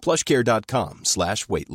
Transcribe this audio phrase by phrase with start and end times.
[0.00, 1.68] plushcare.com slash weight.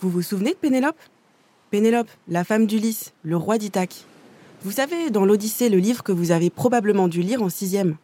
[0.00, 0.98] Vous vous souvenez de Pénélope?
[1.70, 4.04] Pénélope, la femme d'Ulysse, le roi d'Ithaque.
[4.62, 7.96] Vous savez, dans l'Odyssée, le livre que vous avez probablement dû lire en sixième.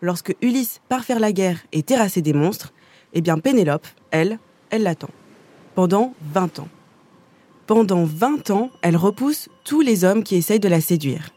[0.00, 2.72] Lorsque Ulysse part faire la guerre et terrasser des monstres,
[3.14, 4.38] eh bien Pénélope, elle,
[4.70, 5.10] elle l'attend.
[5.74, 6.68] Pendant 20 ans.
[7.66, 11.30] Pendant 20 ans, elle repousse tous les hommes qui essayent de la séduire.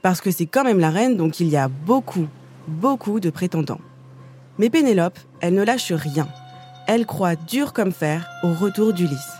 [0.00, 2.26] Parce que c'est quand même la reine, donc il y a beaucoup,
[2.66, 3.80] beaucoup de prétendants.
[4.58, 6.26] Mais Pénélope, elle ne lâche rien.
[6.86, 9.36] Elle croit dur comme fer au retour d'Ulysse.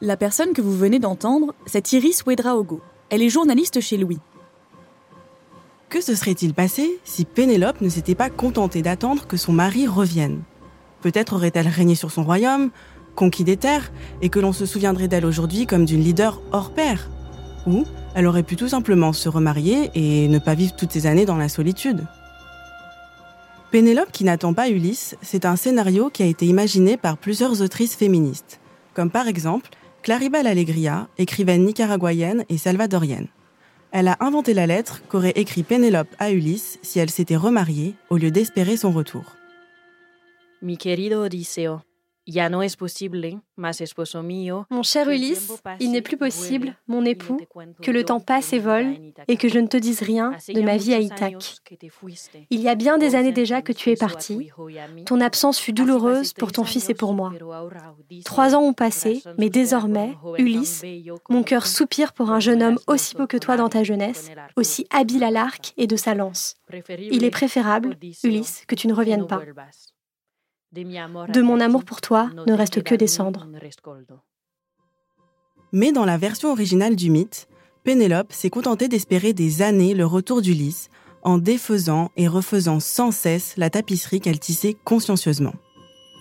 [0.00, 2.80] La personne que vous venez d'entendre, c'est Iris Ouedraogo.
[3.10, 4.20] Elle est journaliste chez Louis.
[5.90, 10.42] Que se serait-il passé si Pénélope ne s'était pas contentée d'attendre que son mari revienne?
[11.02, 12.70] Peut-être aurait-elle régné sur son royaume,
[13.18, 13.90] conquis des terres,
[14.22, 17.10] et que l'on se souviendrait d'elle aujourd'hui comme d'une leader hors pair.
[17.66, 21.26] Ou elle aurait pu tout simplement se remarier et ne pas vivre toutes ces années
[21.26, 22.06] dans la solitude.
[23.72, 27.96] Pénélope qui n'attend pas Ulysse, c'est un scénario qui a été imaginé par plusieurs autrices
[27.96, 28.60] féministes,
[28.94, 29.70] comme par exemple
[30.02, 33.26] Claribel Alegria, écrivaine nicaraguayenne et salvadorienne.
[33.90, 38.16] Elle a inventé la lettre qu'aurait écrit Pénélope à Ulysse si elle s'était remariée au
[38.16, 39.24] lieu d'espérer son retour.
[40.62, 41.80] Mi querido Odiseo,
[42.28, 44.66] ya no es posible, mas esposo mío.
[44.70, 47.40] Mon cher Ulysse, il n'est plus possible, mon époux,
[47.82, 48.96] que le temps passe et vole
[49.26, 51.56] et que je ne te dise rien de ma vie à Ithaque.
[52.50, 54.50] Il y a bien des années déjà que tu es parti.
[55.06, 57.32] Ton absence fut douloureuse pour ton fils et pour moi.
[58.24, 60.84] Trois ans ont passé, mais désormais, Ulysse,
[61.30, 64.86] mon cœur soupire pour un jeune homme aussi beau que toi dans ta jeunesse, aussi
[64.90, 66.56] habile à l'arc et de sa lance.
[66.98, 69.40] Il est préférable, Ulysse, que tu ne reviennes pas.
[70.72, 73.46] De mon amour pour toi ne reste que des cendres.
[75.72, 77.48] Mais dans la version originale du mythe,
[77.84, 80.90] Pénélope s'est contentée d'espérer des années le retour d'Ulysse
[81.22, 85.54] en défaisant et refaisant sans cesse la tapisserie qu'elle tissait consciencieusement.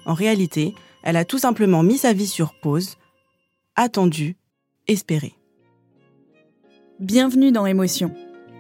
[0.05, 2.95] En réalité, elle a tout simplement mis sa vie sur pause,
[3.75, 4.37] attendu,
[4.87, 5.33] espéré.
[6.99, 8.13] Bienvenue dans Émotion.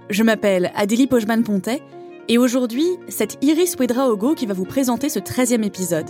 [0.09, 1.81] Je m'appelle Adélie Pojman-Pontet
[2.29, 6.09] et aujourd'hui, c'est Iris Ouedraogo qui va vous présenter ce 13e épisode.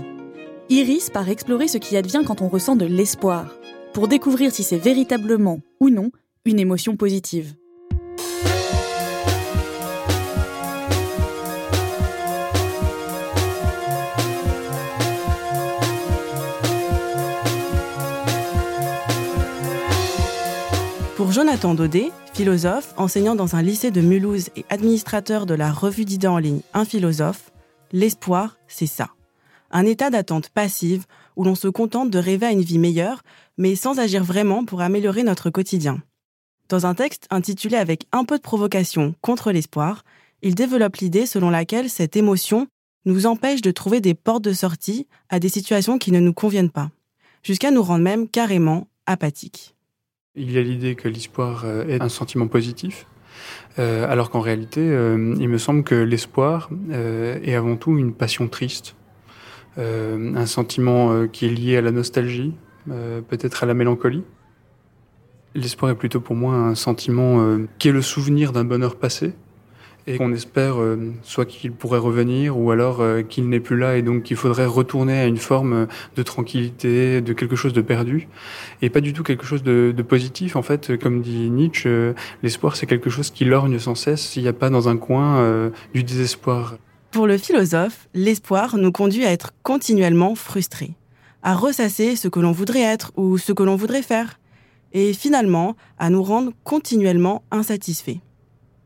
[0.70, 3.56] Iris part explorer ce qui advient quand on ressent de l'espoir,
[3.94, 6.12] pour découvrir si c'est véritablement ou non
[6.46, 7.54] une émotion positive.
[21.16, 26.06] Pour Jonathan Daudet, philosophe, enseignant dans un lycée de Mulhouse et administrateur de la revue
[26.06, 27.52] d'idées en ligne Un philosophe,
[27.92, 29.10] l'espoir, c'est ça.
[29.72, 31.06] Un état d'attente passive
[31.36, 33.24] où l'on se contente de rêver à une vie meilleure,
[33.58, 36.00] mais sans agir vraiment pour améliorer notre quotidien.
[36.70, 40.04] Dans un texte intitulé avec un peu de provocation contre l'espoir,
[40.44, 42.68] il développe l'idée selon laquelle cette émotion
[43.06, 46.70] nous empêche de trouver des portes de sortie à des situations qui ne nous conviennent
[46.70, 46.92] pas,
[47.42, 49.77] jusqu'à nous rendre même carrément apathiques.
[50.40, 53.08] Il y a l'idée que l'espoir euh, est un sentiment positif,
[53.80, 58.48] euh, alors qu'en réalité, euh, il me semble que l'espoir est avant tout une passion
[58.48, 58.96] triste,
[59.78, 62.56] un sentiment qui est lié à la nostalgie,
[62.88, 64.24] peut-être à la mélancolie.
[65.54, 69.34] L'espoir est plutôt pour moi un sentiment qui est le souvenir d'un bonheur passé,
[70.08, 73.98] et qu'on espère euh, soit qu'il pourrait revenir ou alors euh, qu'il n'est plus là
[73.98, 77.82] et donc qu'il faudrait retourner à une forme euh, de tranquillité, de quelque chose de
[77.82, 78.30] perdu
[78.82, 80.56] et pas du tout quelque chose de, de positif.
[80.56, 84.50] En fait, comme dit Nietzsche, l'espoir c'est quelque chose qui lorgne sans cesse s'il n'y
[84.50, 86.78] a pas dans un coin du désespoir.
[87.12, 90.94] Pour le philosophe, l'espoir nous conduit à être continuellement frustrés,
[91.44, 94.40] à ressasser ce que l'on voudrait être ou ce que l'on voudrait faire.
[94.94, 98.22] et finalement à nous rendre continuellement insatisfaits.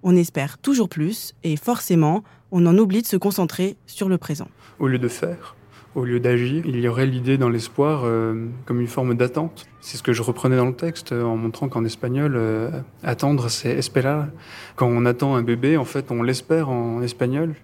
[0.03, 4.47] On espère toujours plus et forcément, on en oublie de se concentrer sur le présent.
[4.79, 5.55] Au lieu de faire,
[5.93, 9.67] au lieu d'agir, il y aurait l'idée dans l'espoir euh, comme une forme d'attente.
[9.81, 12.71] C'est ce que je reprenais dans le texte en montrant qu'en espagnol, euh,
[13.03, 14.27] attendre, c'est esperar.
[14.75, 17.55] Quand on attend un bébé, en fait, on l'espère en espagnol.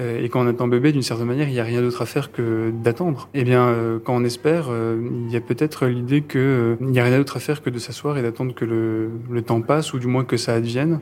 [0.00, 2.06] Euh, et quand on attend bébé, d'une certaine manière, il n'y a rien d'autre à
[2.06, 3.28] faire que d'attendre.
[3.34, 7.36] Eh bien, quand on espère, il y a peut-être l'idée qu'il n'y a rien d'autre
[7.36, 10.36] à faire que de s'asseoir et d'attendre que le temps passe, ou du moins que
[10.36, 11.00] ça advienne.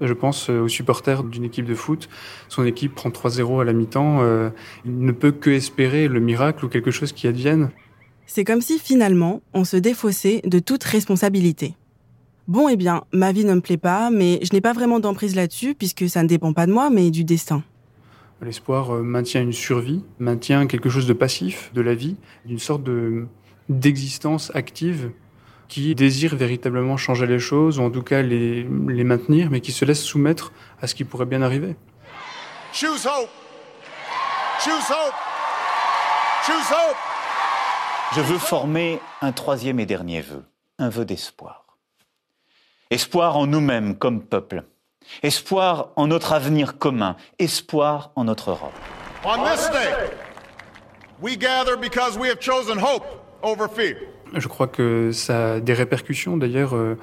[0.00, 2.08] Je pense euh, aux supporters d'une équipe de foot.
[2.48, 4.18] Son équipe prend 3-0 à la mi-temps.
[4.20, 4.50] Euh,
[4.84, 7.70] il ne peut que espérer le miracle ou quelque chose qui advienne.
[8.26, 11.74] C'est comme si finalement on se défaussait de toute responsabilité.
[12.46, 15.34] Bon, eh bien, ma vie ne me plaît pas, mais je n'ai pas vraiment d'emprise
[15.34, 17.62] là-dessus puisque ça ne dépend pas de moi, mais du destin.
[18.40, 22.16] L'espoir euh, maintient une survie, maintient quelque chose de passif de la vie,
[22.46, 23.26] d'une sorte de
[23.68, 25.10] d'existence active
[25.68, 29.72] qui désirent véritablement changer les choses, ou en tout cas les, les maintenir, mais qui
[29.72, 31.76] se laissent soumettre à ce qui pourrait bien arriver.
[32.72, 33.30] Choose hope.
[34.60, 35.14] Choose hope.
[36.46, 36.96] Choose hope.
[38.14, 40.42] Je veux former un troisième et dernier vœu,
[40.78, 41.66] un vœu d'espoir.
[42.90, 44.64] Espoir en nous-mêmes comme peuple,
[45.22, 48.72] espoir en notre avenir commun, espoir en notre Europe.
[49.24, 49.92] On this day,
[51.20, 53.04] we gather because we have chosen hope
[53.42, 53.96] over fear.
[54.34, 56.36] Je crois que ça a des répercussions.
[56.36, 56.96] D'ailleurs, euh,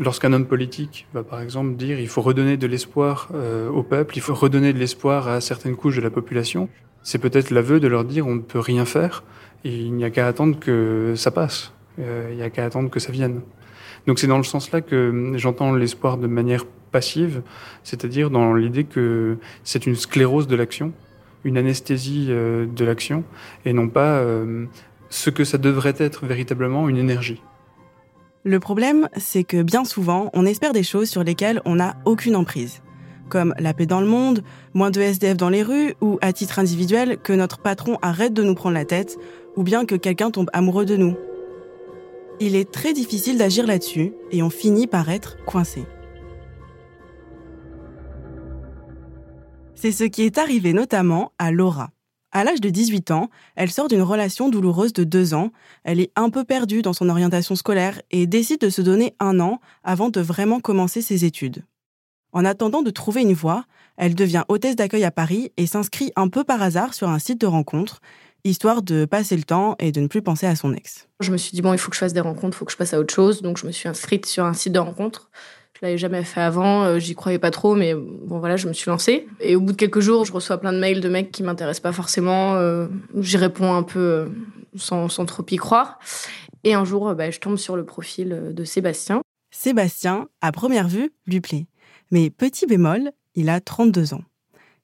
[0.00, 4.16] lorsqu'un homme politique va par exemple dire il faut redonner de l'espoir euh, au peuple,
[4.16, 6.68] il faut redonner de l'espoir à certaines couches de la population,
[7.02, 9.24] c'est peut-être l'aveu de leur dire on ne peut rien faire
[9.64, 12.90] et il n'y a qu'à attendre que ça passe, euh, il n'y a qu'à attendre
[12.90, 13.40] que ça vienne.
[14.06, 17.42] Donc c'est dans le sens-là que j'entends l'espoir de manière passive,
[17.82, 20.92] c'est-à-dire dans l'idée que c'est une sclérose de l'action,
[21.44, 23.24] une anesthésie de l'action,
[23.66, 24.22] et non pas
[25.10, 27.42] ce que ça devrait être véritablement une énergie.
[28.44, 32.36] Le problème, c'est que bien souvent, on espère des choses sur lesquelles on n'a aucune
[32.36, 32.82] emprise.
[33.28, 36.58] Comme la paix dans le monde, moins de SDF dans les rues, ou à titre
[36.58, 39.18] individuel, que notre patron arrête de nous prendre la tête,
[39.56, 41.16] ou bien que quelqu'un tombe amoureux de nous.
[42.40, 45.84] Il est très difficile d'agir là-dessus, et on finit par être coincé.
[49.74, 51.90] C'est ce qui est arrivé notamment à Laura.
[52.30, 55.50] À l'âge de 18 ans, elle sort d'une relation douloureuse de deux ans,
[55.82, 59.40] elle est un peu perdue dans son orientation scolaire et décide de se donner un
[59.40, 61.64] an avant de vraiment commencer ses études.
[62.32, 63.64] En attendant de trouver une voie,
[63.96, 67.40] elle devient hôtesse d'accueil à Paris et s'inscrit un peu par hasard sur un site
[67.40, 68.00] de rencontre,
[68.44, 71.08] histoire de passer le temps et de ne plus penser à son ex.
[71.20, 72.72] Je me suis dit, bon, il faut que je fasse des rencontres, il faut que
[72.72, 75.30] je passe à autre chose, donc je me suis inscrite sur un site de rencontre.
[75.80, 78.72] Je l'avais jamais fait avant, euh, j'y croyais pas trop, mais bon voilà, je me
[78.72, 79.28] suis lancée.
[79.40, 81.82] Et au bout de quelques jours, je reçois plein de mails de mecs qui m'intéressent
[81.82, 82.56] pas forcément.
[82.56, 82.88] Euh,
[83.20, 84.26] j'y réponds un peu euh,
[84.74, 86.00] sans, trop y croire.
[86.64, 89.20] Et un jour, bah, je tombe sur le profil de Sébastien.
[89.52, 91.68] Sébastien, à première vue, lui plaît.
[92.10, 94.24] Mais petit bémol, il a 32 ans.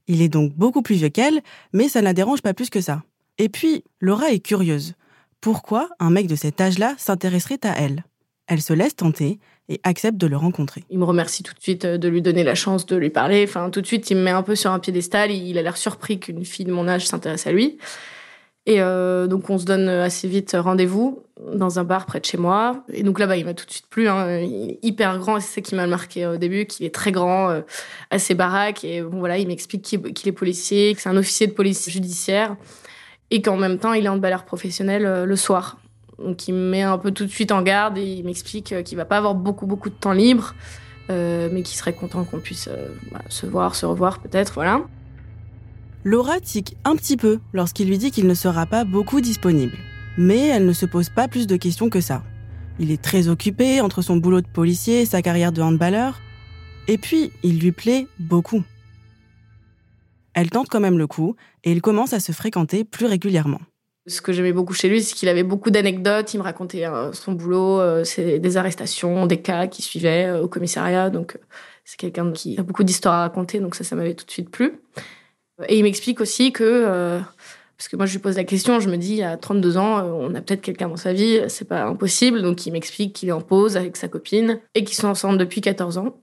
[0.07, 1.41] Il est donc beaucoup plus vieux qu'elle,
[1.73, 3.03] mais ça ne la dérange pas plus que ça.
[3.39, 4.95] Et puis, Laura est curieuse.
[5.41, 8.05] Pourquoi un mec de cet âge-là s'intéresserait à elle?
[8.47, 10.85] Elle se laisse tenter et accepte de le rencontrer.
[10.91, 13.45] Il me remercie tout de suite euh, de lui donner la chance de lui parler.
[13.49, 15.31] Enfin, tout de suite, il me met un peu sur un piédestal.
[15.31, 17.79] Il a l'air surpris qu'une fille de mon âge s'intéresse à lui.
[18.67, 21.23] Et euh, donc, on se donne assez vite rendez-vous
[21.55, 22.85] dans un bar près de chez moi.
[22.93, 24.09] Et donc là-bas, il m'a tout de suite plu.
[24.09, 24.41] Hein.
[24.41, 27.51] Il est hyper grand, c'est ça qui m'a marqué au début, qu'il est très grand,
[27.51, 27.61] euh,
[28.11, 28.85] assez baraque.
[28.85, 32.57] Et bon, voilà, il m'explique qu'il est policier, que c'est un officier de police judiciaire,
[33.31, 35.79] et qu'en même temps, il est en handballeur professionnel le soir.
[36.19, 38.83] Donc il me met un peu tout de suite en garde et il m'explique euh,
[38.83, 40.55] qu'il va pas avoir beaucoup beaucoup de temps libre,
[41.11, 44.83] euh, mais qu'il serait content qu'on puisse euh, bah, se voir, se revoir peut-être, voilà.
[46.05, 49.77] Laura tique un petit peu lorsqu'il lui dit qu'il ne sera pas beaucoup disponible.
[50.17, 52.23] Mais elle ne se pose pas plus de questions que ça.
[52.79, 56.21] Il est très occupé entre son boulot de policier et sa carrière de handballeur.
[56.89, 58.63] Et puis, il lui plaît beaucoup.
[60.35, 63.61] Elle tente quand même le coup et ils commencent à se fréquenter plus régulièrement.
[64.07, 66.35] Ce que j'aimais beaucoup chez lui, c'est qu'il avait beaucoup d'anecdotes.
[66.35, 70.49] Il me racontait euh, son boulot, euh, des arrestations, des cas qui suivaient euh, au
[70.49, 71.09] commissariat.
[71.09, 71.39] Donc,
[71.85, 73.61] c'est quelqu'un qui a beaucoup d'histoires à raconter.
[73.61, 74.79] Donc, ça, ça m'avait tout de suite plu.
[75.69, 77.21] Et il m'explique aussi que,
[77.79, 80.35] parce que moi, je lui pose la question, je me dis, à 32 ans, on
[80.35, 82.43] a peut-être quelqu'un dans sa vie, c'est pas impossible.
[82.43, 85.61] Donc, il m'explique qu'il est en pause avec sa copine et qu'ils sont ensemble depuis
[85.61, 86.21] 14 ans.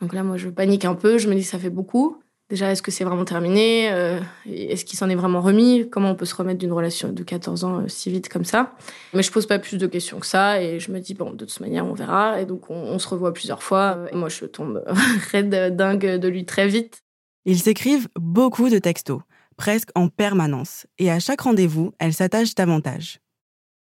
[0.00, 1.18] Donc là, moi, je panique un peu.
[1.18, 2.22] Je me dis, ça fait beaucoup.
[2.50, 5.86] Déjà, est-ce que c'est vraiment terminé euh, Est-ce qu'il s'en est vraiment remis?
[5.90, 8.74] Comment on peut se remettre d'une relation de 14 ans euh, si vite comme ça?
[9.12, 11.44] Mais je pose pas plus de questions que ça et je me dis, bon, de
[11.44, 12.40] toute manière, on verra.
[12.40, 13.98] Et donc, on, se revoit plusieurs fois.
[14.10, 14.82] Et moi, je tombe
[15.30, 17.02] raide dingue de lui très vite.
[17.44, 19.20] Ils s'écrivent beaucoup de textos,
[19.58, 20.86] presque en permanence.
[20.98, 23.20] Et à chaque rendez-vous, elle s'attache davantage.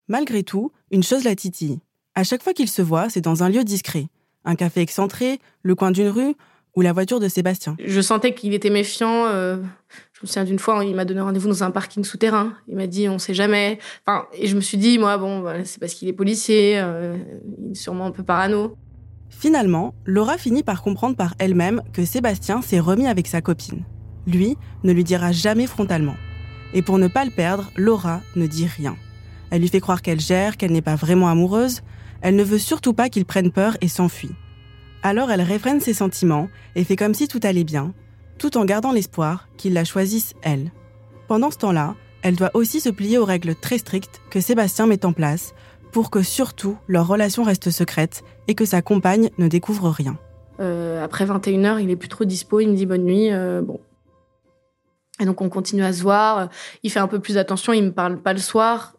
[0.07, 1.79] Malgré tout, une chose la titille.
[2.13, 4.07] À chaque fois qu'ils se voient, c'est dans un lieu discret.
[4.45, 6.35] Un café excentré, le coin d'une rue
[6.75, 7.75] ou la voiture de Sébastien.
[7.83, 9.25] Je sentais qu'il était méfiant.
[9.27, 9.57] Euh,
[10.13, 12.53] je me souviens d'une fois, il m'a donné rendez-vous dans un parking souterrain.
[12.67, 13.79] Il m'a dit, on sait jamais.
[14.05, 17.17] Enfin, et je me suis dit, moi, bon, bah, c'est parce qu'il est policier, euh,
[17.59, 18.77] il est sûrement un peu parano.
[19.29, 23.83] Finalement, Laura finit par comprendre par elle-même que Sébastien s'est remis avec sa copine.
[24.27, 26.15] Lui ne lui dira jamais frontalement.
[26.73, 28.95] Et pour ne pas le perdre, Laura ne dit rien.
[29.49, 31.81] Elle lui fait croire qu'elle gère, qu'elle n'est pas vraiment amoureuse.
[32.21, 34.31] Elle ne veut surtout pas qu'il prenne peur et s'enfuit.
[35.03, 37.93] Alors elle réfrène ses sentiments et fait comme si tout allait bien,
[38.37, 40.71] tout en gardant l'espoir qu'il la choisisse elle.
[41.27, 45.05] Pendant ce temps-là, elle doit aussi se plier aux règles très strictes que Sébastien met
[45.05, 45.55] en place
[45.91, 50.17] pour que surtout leur relation reste secrète et que sa compagne ne découvre rien.
[50.59, 53.31] Euh, après 21h, il est plus trop dispo, il me dit bonne nuit.
[53.31, 53.79] Euh, bon.
[55.19, 56.49] Et donc on continue à se voir.
[56.83, 58.93] Il fait un peu plus attention, il me parle pas le soir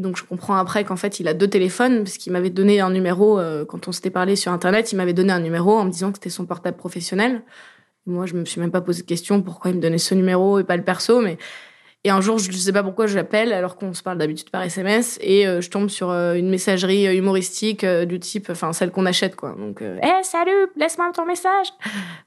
[0.00, 2.90] donc je comprends après qu'en fait il a deux téléphones parce qu'il m'avait donné un
[2.90, 5.90] numéro euh, quand on s'était parlé sur internet, il m'avait donné un numéro en me
[5.90, 7.42] disant que c'était son portable professionnel.
[8.06, 10.58] moi je me suis même pas posé de question pourquoi il me donnait ce numéro
[10.58, 11.38] et pas le perso, mais
[12.02, 14.48] et un jour je ne sais pas pourquoi je l'appelle alors qu'on se parle d'habitude
[14.50, 18.90] par SMS et euh, je tombe sur euh, une messagerie humoristique du type, enfin celle
[18.90, 19.54] qu'on achète quoi.
[19.58, 21.68] Donc hé hey, salut, laisse-moi ton message.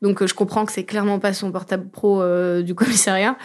[0.03, 2.23] Donc je comprends que c'est clairement pas son portable pro
[2.61, 3.35] du commissariat.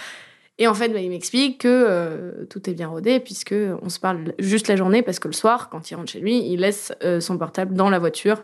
[0.58, 4.00] Et en fait, bah, il m'explique que euh, tout est bien rodé puisque on se
[4.00, 6.92] parle juste la journée parce que le soir, quand il rentre chez lui, il laisse
[7.04, 8.42] euh, son portable dans la voiture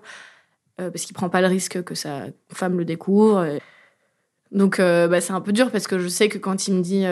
[0.81, 3.59] euh, parce qu'il prend pas le risque que sa femme le découvre.
[4.53, 7.05] Donc bah, c'est un peu dur parce que je sais que quand il me dit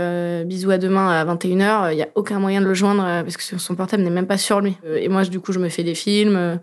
[0.46, 3.58] bisous à demain à 21h, il y a aucun moyen de le joindre parce que
[3.58, 4.76] son portable n'est même pas sur lui.
[4.84, 6.60] et moi, du coup, je me fais des films.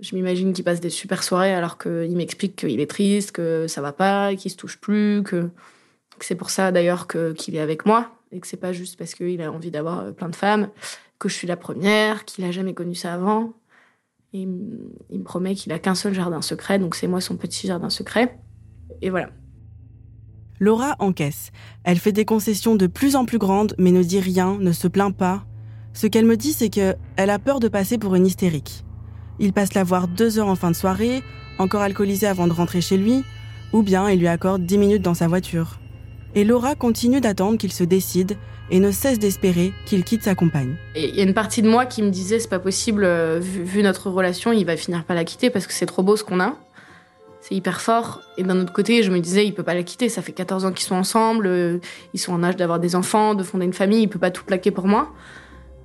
[0.00, 3.82] je m'imagine qu'il passe des super soirées alors qu'il m'explique qu'il est triste, que ça
[3.82, 5.50] va pas, qu'il se touche plus, que
[6.20, 9.40] c'est pour ça d'ailleurs qu'il est avec moi et que c'est pas juste parce qu'il
[9.40, 10.68] a envie d'avoir euh, plein de femmes,
[11.18, 13.54] que je suis la première, qu'il a jamais connu ça avant.
[14.32, 17.88] Il me promet qu'il a qu'un seul jardin secret, donc c'est moi son petit jardin
[17.88, 18.36] secret.
[19.00, 19.30] Et voilà.
[20.58, 21.52] Laura encaisse.
[21.84, 24.88] Elle fait des concessions de plus en plus grandes, mais ne dit rien, ne se
[24.88, 25.44] plaint pas.
[25.92, 28.84] Ce qu'elle me dit, c'est que elle a peur de passer pour une hystérique.
[29.38, 31.22] Il passe la voir deux heures en fin de soirée,
[31.58, 33.22] encore alcoolisée avant de rentrer chez lui,
[33.72, 35.78] ou bien il lui accorde dix minutes dans sa voiture
[36.34, 38.36] et Laura continue d'attendre qu'il se décide
[38.70, 40.76] et ne cesse d'espérer qu'il quitte sa compagne.
[40.96, 43.82] il y a une partie de moi qui me disait c'est pas possible, euh, vu,
[43.82, 46.40] notre relation, il va finir par la quitter parce que c'est trop beau ce qu'on
[46.40, 46.54] a.
[47.40, 48.22] C'est hyper fort.
[48.38, 50.08] Et d'un autre côté, je me disais, il peut pas la quitter.
[50.08, 51.46] Ça fait 14 ans qu'ils sont ensemble.
[51.46, 51.78] Euh,
[52.14, 54.00] ils sont en âge d'avoir des enfants, de fonder une famille.
[54.00, 55.12] Il peut pas tout plaquer pour moi.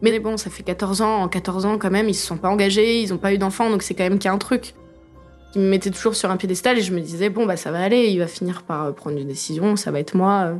[0.02, 1.24] Mais bon, ça fait 14 ans.
[1.24, 3.02] En 14 ans, quand même, ils se sont pas engagés.
[3.02, 3.70] Ils ont pas eu d'enfants.
[3.70, 4.74] Donc c'est quand même qu'il y a un truc
[5.52, 7.82] qui me mettait toujours sur un piédestal et je me disais bon bah ça va
[7.82, 10.56] aller, il va finir par euh, prendre une décision, ça va être moi, euh,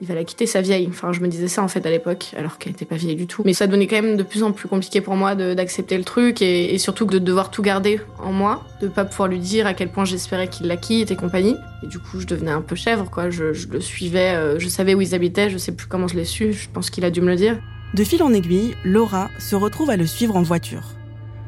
[0.00, 0.86] il va la quitter sa vieille.
[0.88, 3.26] Enfin je me disais ça en fait à l'époque alors qu'elle était pas vieille du
[3.26, 3.42] tout.
[3.44, 6.42] Mais ça devenait quand même de plus en plus compliqué pour moi d'accepter le truc
[6.42, 9.90] et, surtout de devoir tout garder en moi, de pas pouvoir lui dire à quel
[9.90, 11.56] point j'espérais qu'il la quitte et compagnie.
[11.82, 14.94] Et du coup je devenais un peu chèvre quoi, je, le suivais, euh, je savais
[14.94, 17.20] où ils habitaient, je sais plus comment je l'ai su, je pense qu'il a dû
[17.20, 17.58] me le dire.
[17.94, 20.99] De fil en aiguille, Laura se retrouve à le suivre en voiture.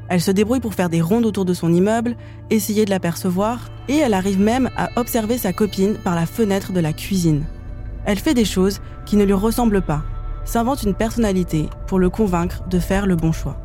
[0.08, 2.16] Elle se débrouille pour faire des rondes autour de son immeuble,
[2.50, 6.80] essayer de l'apercevoir, et elle arrive même à observer sa copine par la fenêtre de
[6.80, 7.44] la cuisine.
[8.04, 10.02] Elle fait des choses qui ne lui ressemblent pas,
[10.44, 13.56] s'invente une personnalité pour le convaincre de faire le bon choix.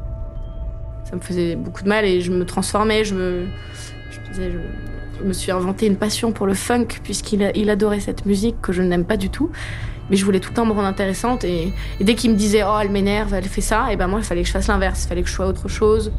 [1.10, 3.48] Ça me faisait beaucoup de mal et je me transformais, je me,
[4.34, 8.74] je, me suis inventé une passion pour le funk puisqu'il il adorait cette musique que
[8.74, 9.50] je n'aime pas du tout
[10.10, 12.78] mais je voulais tout le temps me rendre intéressante et, dès qu'il me disait oh
[12.82, 15.04] elle m'énerve elle fait ça et ben moi il fallait que je fasse l'inverse.
[15.04, 16.12] Il fallait que je sois autre chose.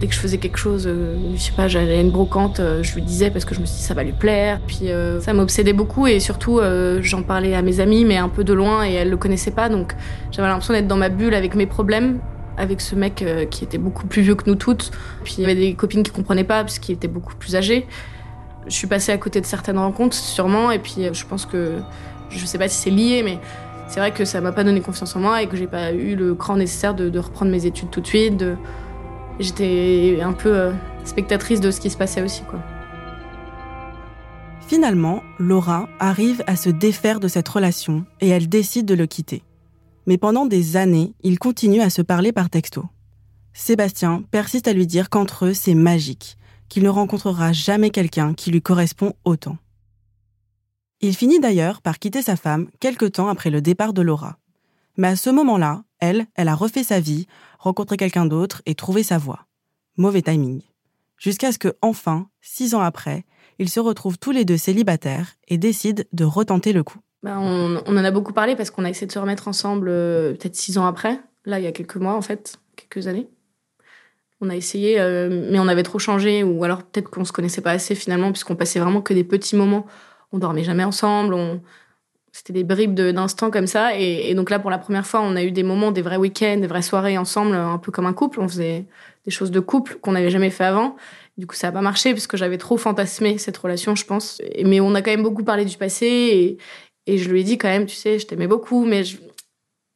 [0.00, 2.82] Dès que je faisais quelque chose euh, je sais pas j'allais à une brocante euh,
[2.82, 4.60] je lui disais parce que je me suis dit ça va lui plaire.
[4.66, 6.60] Puis euh, ça m'obsédait beaucoup et surtout
[7.00, 9.68] j'en parlais à mes amis mais un peu de loin et elles le connaissaient pas.
[9.68, 9.94] Donc
[10.30, 12.20] j'avais l'impression d'être dans ma bulle avec mes problèmes
[12.56, 14.92] avec ce mec qui était beaucoup plus vieux que nous toutes.
[15.24, 17.86] Puis il y avait des copines qui comprenaient pas parce qu'il était beaucoup plus âgé.
[18.66, 21.78] Je suis passée à côté de certaines rencontres sûrement et puis je pense que
[22.36, 23.38] je sais pas si c'est lié, mais
[23.88, 26.16] c'est vrai que ça m'a pas donné confiance en moi et que j'ai pas eu
[26.16, 28.44] le cran nécessaire de, reprendre mes études tout de suite.
[29.38, 30.72] J'étais un peu euh,
[31.04, 32.60] spectatrice de ce qui se passait aussi, quoi.
[34.66, 39.42] Finalement, Laura arrive à se défaire de cette relation et elle décide de le quitter.
[40.06, 42.84] Mais pendant des années, ils continuent à se parler par texto.
[43.52, 46.36] Sébastien persiste à lui dire qu'entre eux, c'est magique,
[46.68, 49.58] qu'il ne rencontrera jamais quelqu'un qui lui correspond autant.
[51.06, 54.38] Il finit d'ailleurs par quitter sa femme quelque temps après le départ de Laura.
[54.96, 57.26] Mais à ce moment-là, elle, elle a refait sa vie,
[57.58, 59.40] rencontré quelqu'un d'autre et trouvé sa voie.
[59.98, 60.62] Mauvais timing.
[61.18, 63.26] Jusqu'à ce que, enfin, six ans après,
[63.58, 67.00] ils se retrouvent tous les deux célibataires et décident de retenter le coup.
[67.22, 70.32] Bah, on, en a beaucoup parlé parce qu'on a essayé de se remettre ensemble euh,
[70.32, 71.20] peut-être six ans après.
[71.44, 73.28] Là, il y a quelques mois, en fait, quelques années.
[74.40, 77.60] On a essayé, euh, mais on avait trop changé, ou alors peut-être qu'on se connaissait
[77.60, 79.84] pas assez finalement, puisqu'on passait vraiment que des petits moments.
[80.34, 81.60] On dormait jamais ensemble, on...
[82.32, 83.96] c'était des bribes d'instants comme ça.
[83.96, 86.56] Et, donc là, pour la première fois, on a eu des moments, des vrais week-ends,
[86.56, 88.40] des vraies soirées ensemble, un peu comme un couple.
[88.40, 88.84] On faisait
[89.24, 90.96] des choses de couple qu'on n'avait jamais fait avant.
[91.38, 94.42] Du coup, ça n'a pas marché parce que j'avais trop fantasmé cette relation, je pense.
[94.64, 96.58] Mais on a quand même beaucoup parlé du passé
[97.06, 99.18] et, je lui ai dit quand même, tu sais, je t'aimais beaucoup, mais je,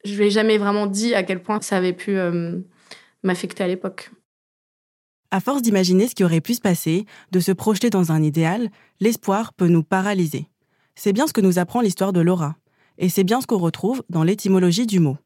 [0.04, 2.58] je lui ai jamais vraiment dit à quel point ça avait pu euh,
[3.24, 4.10] m'affecter à l'époque.
[5.30, 8.70] À force d'imaginer ce qui aurait pu se passer, de se projeter dans un idéal,
[8.98, 10.48] l'espoir peut nous paralyser.
[10.94, 12.56] C'est bien ce que nous apprend l'histoire de Laura.
[12.96, 15.18] Et c'est bien ce qu'on retrouve dans l'étymologie du mot.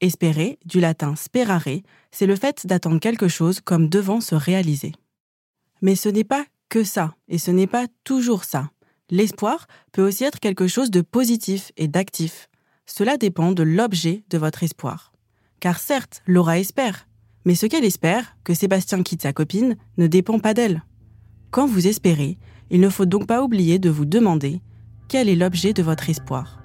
[0.00, 4.92] Espérer, du latin sperare, c'est le fait d'attendre quelque chose comme devant se réaliser.
[5.80, 8.70] Mais ce n'est pas que ça, et ce n'est pas toujours ça.
[9.10, 12.48] L'espoir peut aussi être quelque chose de positif et d'actif.
[12.84, 15.12] Cela dépend de l'objet de votre espoir.
[15.60, 17.06] Car certes, Laura espère,
[17.46, 20.82] mais ce qu'elle espère, que Sébastien quitte sa copine, ne dépend pas d'elle.
[21.52, 22.36] Quand vous espérez,
[22.70, 24.60] il ne faut donc pas oublier de vous demander
[25.08, 26.60] quel est l'objet de votre espoir?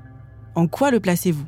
[0.55, 1.45] En quoi le placez-vous?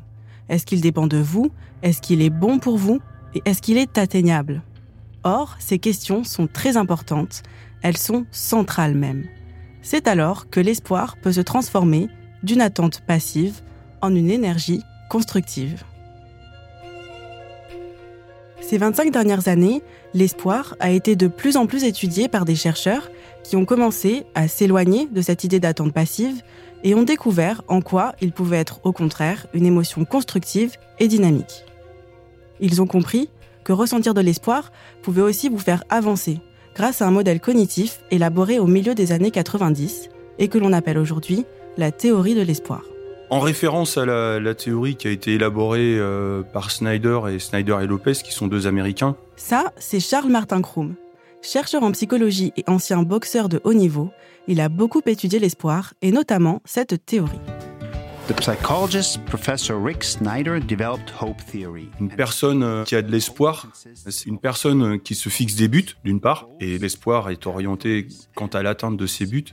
[0.48, 1.50] Est-ce qu'il dépend de vous?
[1.82, 3.00] Est-ce qu'il est bon pour vous?
[3.34, 4.62] Et est-ce qu'il est atteignable?
[5.24, 7.42] Or, ces questions sont très importantes,
[7.82, 9.24] elles sont centrales même.
[9.82, 12.08] C'est alors que l'espoir peut se transformer
[12.44, 13.62] d'une attente passive
[14.00, 15.82] en une énergie constructive.
[18.60, 19.82] Ces 25 dernières années,
[20.14, 23.10] l'espoir a été de plus en plus étudié par des chercheurs
[23.42, 26.42] qui ont commencé à s'éloigner de cette idée d'attente passive
[26.82, 31.64] et ont découvert en quoi il pouvait être au contraire une émotion constructive et dynamique.
[32.60, 33.28] Ils ont compris
[33.64, 34.70] que ressentir de l'espoir
[35.02, 36.40] pouvait aussi vous faire avancer
[36.74, 40.08] grâce à un modèle cognitif élaboré au milieu des années 90
[40.38, 41.44] et que l'on appelle aujourd'hui
[41.76, 42.82] la théorie de l'espoir.
[43.30, 47.86] En référence à la, théorie qui a été élaborée euh, par Snyder et Snyder et
[47.86, 49.16] Lopez, qui sont deux Américains.
[49.36, 50.94] Ça, c'est Charles Martin Krum.
[51.42, 54.10] Chercheur en psychologie et ancien boxeur de haut niveau,
[54.46, 57.40] il a beaucoup étudié l'espoir et notamment cette théorie.
[62.00, 65.68] Une personne euh, qui a de l'espoir, c'est une personne euh, qui se fixe des
[65.68, 69.44] buts, d'une part, et l'espoir est orienté quant à l'atteinte de ces buts.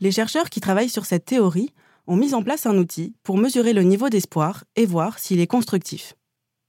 [0.00, 1.72] Les chercheurs qui travaillent sur cette théorie
[2.06, 5.46] ont mis en place un outil pour mesurer le niveau d'espoir et voir s'il est
[5.46, 6.14] constructif.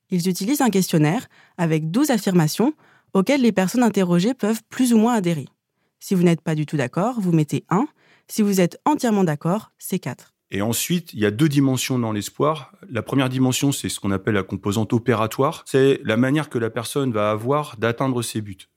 [0.09, 2.73] Ils utilisent un questionnaire avec 12 affirmations
[3.13, 5.47] auxquelles les personnes interrogées peuvent plus ou moins adhérer.
[5.99, 7.87] Si vous n'êtes pas du tout d'accord, vous mettez 1.
[8.27, 10.33] Si vous êtes entièrement d'accord, c'est 4.
[10.51, 12.73] Et ensuite, il y a deux dimensions dans l'espoir.
[12.89, 15.63] La première dimension, c'est ce qu'on appelle la composante opératoire.
[15.65, 18.69] C'est la manière que la personne va avoir d'atteindre ses buts.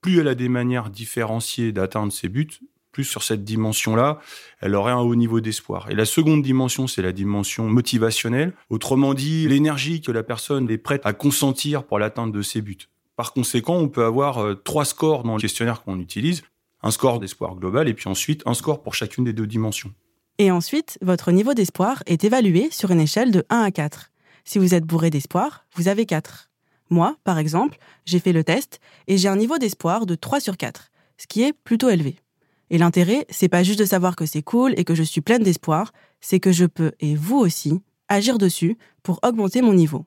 [0.00, 2.60] Plus elle a des manières différenciées d'atteindre ses buts,
[2.96, 4.20] plus sur cette dimension-là,
[4.62, 5.90] elle aurait un haut niveau d'espoir.
[5.90, 8.54] Et la seconde dimension, c'est la dimension motivationnelle.
[8.70, 12.88] Autrement dit, l'énergie que la personne est prête à consentir pour l'atteinte de ses buts.
[13.14, 16.42] Par conséquent, on peut avoir euh, trois scores dans le questionnaire qu'on utilise.
[16.82, 19.92] Un score d'espoir global et puis ensuite un score pour chacune des deux dimensions.
[20.38, 24.10] Et ensuite, votre niveau d'espoir est évalué sur une échelle de 1 à 4.
[24.46, 26.48] Si vous êtes bourré d'espoir, vous avez 4.
[26.88, 30.56] Moi, par exemple, j'ai fait le test et j'ai un niveau d'espoir de 3 sur
[30.56, 32.16] 4, ce qui est plutôt élevé.
[32.70, 35.42] Et l'intérêt, c'est pas juste de savoir que c'est cool et que je suis pleine
[35.42, 40.04] d'espoir, c'est que je peux, et vous aussi, agir dessus pour augmenter mon niveau.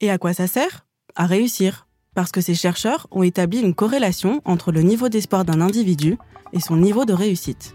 [0.00, 0.86] Et à quoi ça sert?
[1.14, 1.86] À réussir.
[2.14, 6.16] Parce que ces chercheurs ont établi une corrélation entre le niveau d'espoir d'un individu
[6.52, 7.74] et son niveau de réussite.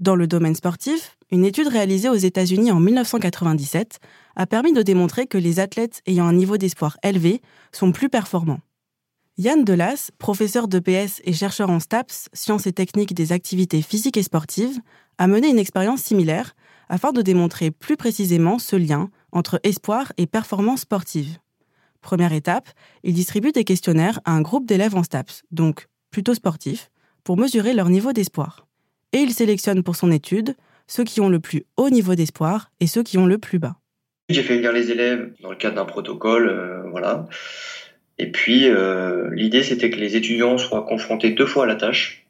[0.00, 4.00] Dans le domaine sportif, une étude réalisée aux États-Unis en 1997
[4.34, 8.60] a permis de démontrer que les athlètes ayant un niveau d'espoir élevé sont plus performants.
[9.36, 14.16] Yann Delas, professeur de PS et chercheur en STAPS, sciences et techniques des activités physiques
[14.16, 14.80] et sportives,
[15.18, 16.54] a mené une expérience similaire
[16.88, 21.36] afin de démontrer plus précisément ce lien entre espoir et performance sportive.
[22.00, 22.70] Première étape,
[23.02, 26.90] il distribue des questionnaires à un groupe d'élèves en STAPS, donc plutôt sportifs,
[27.22, 28.66] pour mesurer leur niveau d'espoir
[29.12, 30.54] et il sélectionne pour son étude
[30.86, 33.76] ceux qui ont le plus haut niveau d'espoir et ceux qui ont le plus bas.
[34.28, 37.26] J'ai fait venir les élèves dans le cadre d'un protocole, euh, voilà.
[38.18, 42.26] Et puis euh, l'idée c'était que les étudiants soient confrontés deux fois à la tâche.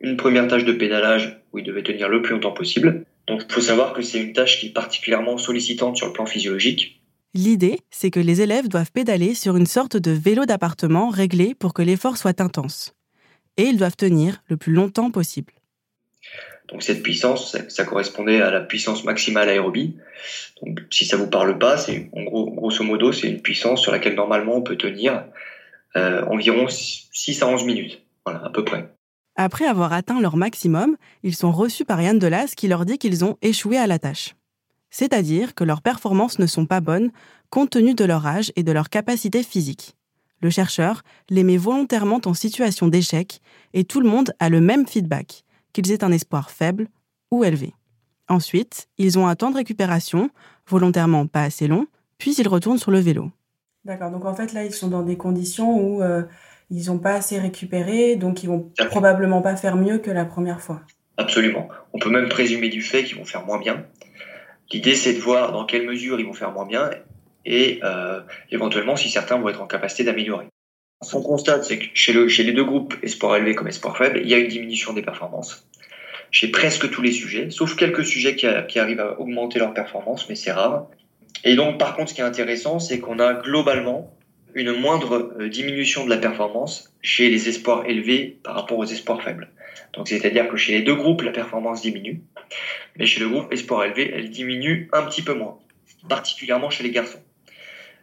[0.00, 3.52] une première tâche de pédalage où ils devaient tenir le plus longtemps possible, Donc il
[3.52, 7.00] faut savoir que c'est une tâche qui est particulièrement sollicitante sur le plan physiologique.
[7.34, 11.74] L'idée, c'est que les élèves doivent pédaler sur une sorte de vélo d'appartement réglé pour
[11.74, 12.94] que l'effort soit intense.
[13.56, 15.52] Et ils doivent tenir le plus longtemps possible.
[16.68, 19.96] Donc cette puissance, ça, correspondait à la puissance maximale aérobie.
[20.62, 23.92] Donc si ça vous parle pas, c'est en gros, grosso modo, c'est une puissance sur
[23.92, 25.24] laquelle normalement on peut tenir
[25.96, 28.02] euh, environ 6 à 11 minutes.
[28.24, 28.88] Voilà, à peu près.
[29.36, 33.24] Après avoir atteint leur maximum, ils sont reçus par Yann Delas qui leur dit qu'ils
[33.24, 34.34] ont échoué à la tâche.
[34.90, 37.10] C'est-à-dire que leurs performances ne sont pas bonnes
[37.50, 39.94] compte tenu de leur âge et de leur capacité physique.
[40.40, 43.40] Le chercheur les met volontairement en situation d'échec
[43.74, 45.43] et tout le monde a le même feedback,
[45.74, 46.88] qu'ils aient un espoir faible
[47.30, 47.74] ou élevé.
[48.28, 50.30] Ensuite, ils ont un temps de récupération,
[50.66, 53.30] volontairement pas assez long, puis ils retournent sur le vélo.
[53.84, 56.22] D'accord, donc en fait là, ils sont dans des conditions où euh,
[56.70, 60.62] ils n'ont pas assez récupéré, donc ils vont probablement pas faire mieux que la première
[60.62, 60.80] fois.
[61.18, 61.68] Absolument.
[61.92, 63.84] On peut même présumer du fait qu'ils vont faire moins bien.
[64.72, 66.90] L'idée, c'est de voir dans quelle mesure ils vont faire moins bien
[67.44, 70.46] et euh, éventuellement si certains vont être en capacité d'améliorer.
[71.02, 73.96] Ce qu'on constate, c'est que chez, le, chez les deux groupes, espoir élevé comme espoir
[73.96, 75.66] faible, il y a une diminution des performances.
[76.30, 80.28] Chez presque tous les sujets, sauf quelques sujets qui, qui arrivent à augmenter leur performance,
[80.28, 80.88] mais c'est rare.
[81.44, 84.14] Et donc, par contre, ce qui est intéressant, c'est qu'on a globalement
[84.54, 89.22] une moindre euh, diminution de la performance chez les espoirs élevés par rapport aux espoirs
[89.22, 89.50] faibles.
[89.92, 92.22] Donc, c'est-à-dire que chez les deux groupes, la performance diminue,
[92.96, 95.58] mais chez le groupe espoir élevé, elle diminue un petit peu moins,
[96.08, 97.22] particulièrement chez les garçons.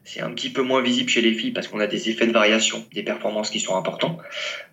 [0.03, 2.31] C'est un petit peu moins visible chez les filles parce qu'on a des effets de
[2.31, 4.17] variation des performances qui sont importants.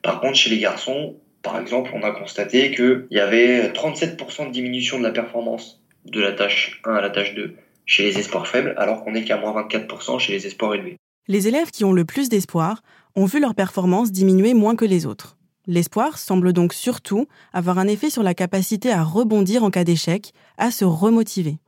[0.02, 4.52] Par contre, chez les garçons, par exemple, on a constaté qu'il y avait 37% de
[4.52, 7.54] diminution de la performance de la tâche 1 à la tâche 2
[7.86, 10.98] chez les espoirs faibles, alors qu'on est qu'à moins 24% chez les espoirs élevés.
[11.26, 12.82] Les élèves qui ont le plus d'espoir
[13.16, 15.38] ont vu leur performance diminuer moins que les autres.
[15.66, 20.32] L'espoir semble donc surtout avoir un effet sur la capacité à rebondir en cas d'échec,
[20.58, 21.58] à se remotiver.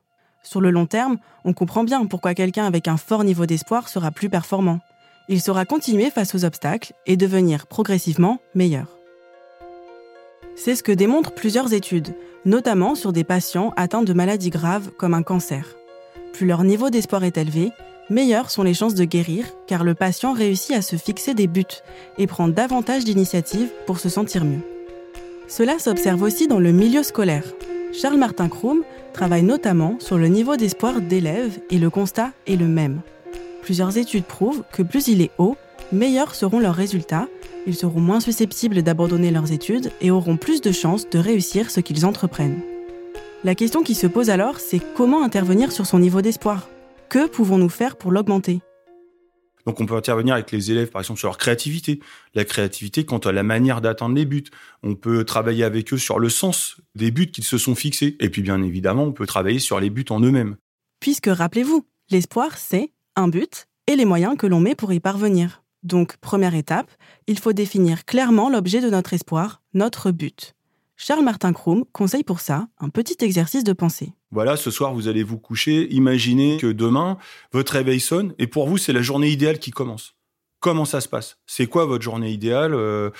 [0.42, 4.10] Sur le long terme, on comprend bien pourquoi quelqu'un avec un fort niveau d'espoir sera
[4.10, 4.80] plus performant.
[5.28, 8.86] Il saura continuer face aux obstacles et devenir progressivement meilleur.
[10.56, 15.14] C'est ce que démontrent plusieurs études, notamment sur des patients atteints de maladies graves comme
[15.14, 15.76] un cancer.
[16.32, 17.70] Plus leur niveau d'espoir est élevé,
[18.08, 21.64] meilleures sont les chances de guérir car le patient réussit à se fixer des buts
[22.18, 24.62] et prend davantage d'initiatives pour se sentir mieux.
[25.48, 27.44] Cela s'observe aussi dans le milieu scolaire.
[27.92, 32.66] Charles Martin Krum travaille notamment sur le niveau d'espoir d'élèves et le constat est le
[32.66, 33.00] même.
[33.62, 35.56] Plusieurs études prouvent que plus il est haut,
[35.92, 37.26] meilleurs seront leurs résultats,
[37.66, 41.80] ils seront moins susceptibles d'abandonner leurs études et auront plus de chances de réussir ce
[41.80, 42.60] qu'ils entreprennent.
[43.42, 46.68] La question qui se pose alors, c'est comment intervenir sur son niveau d'espoir?
[47.08, 48.60] Que pouvons-nous faire pour l'augmenter?
[49.66, 52.00] Donc on peut intervenir avec les élèves, par exemple, sur leur créativité.
[52.34, 54.44] La créativité quant à la manière d'atteindre les buts.
[54.82, 58.16] On peut travailler avec eux sur le sens des buts qu'ils se sont fixés.
[58.20, 60.56] Et puis bien évidemment, on peut travailler sur les buts en eux-mêmes.
[61.00, 65.62] Puisque rappelez-vous, l'espoir, c'est un but et les moyens que l'on met pour y parvenir.
[65.82, 66.90] Donc, première étape,
[67.26, 70.54] il faut définir clairement l'objet de notre espoir, notre but.
[70.96, 74.12] Charles Martin Krum conseille pour ça un petit exercice de pensée.
[74.32, 75.92] Voilà, ce soir, vous allez vous coucher.
[75.92, 77.18] Imaginez que demain,
[77.52, 80.14] votre réveil sonne et pour vous, c'est la journée idéale qui commence.
[80.60, 81.38] Comment ça se passe?
[81.46, 82.74] C'est quoi votre journée idéale?
[82.74, 83.10] Euh,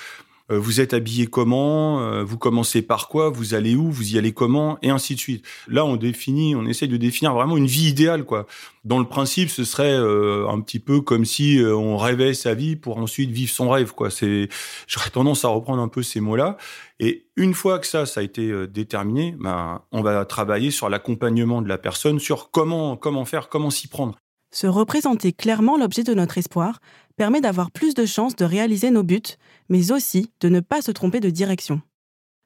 [0.59, 4.33] vous êtes habillé comment, euh, vous commencez par quoi, vous allez où, vous y allez
[4.33, 5.45] comment, et ainsi de suite.
[5.69, 8.47] Là, on définit, on essaye de définir vraiment une vie idéale, quoi.
[8.85, 12.77] Dans le principe, ce serait euh, un petit peu comme si on rêvait sa vie
[12.77, 14.11] pour ensuite vivre son rêve, quoi.
[14.11, 14.49] C'est,
[14.87, 16.57] j'aurais tendance à reprendre un peu ces mots-là.
[16.99, 21.63] Et une fois que ça, ça a été déterminé, ben, on va travailler sur l'accompagnement
[21.63, 24.17] de la personne, sur comment, comment faire, comment s'y prendre.
[24.53, 26.81] Se représenter clairement l'objet de notre espoir
[27.17, 29.37] permet d'avoir plus de chances de réaliser nos buts,
[29.69, 31.81] mais aussi de ne pas se tromper de direction.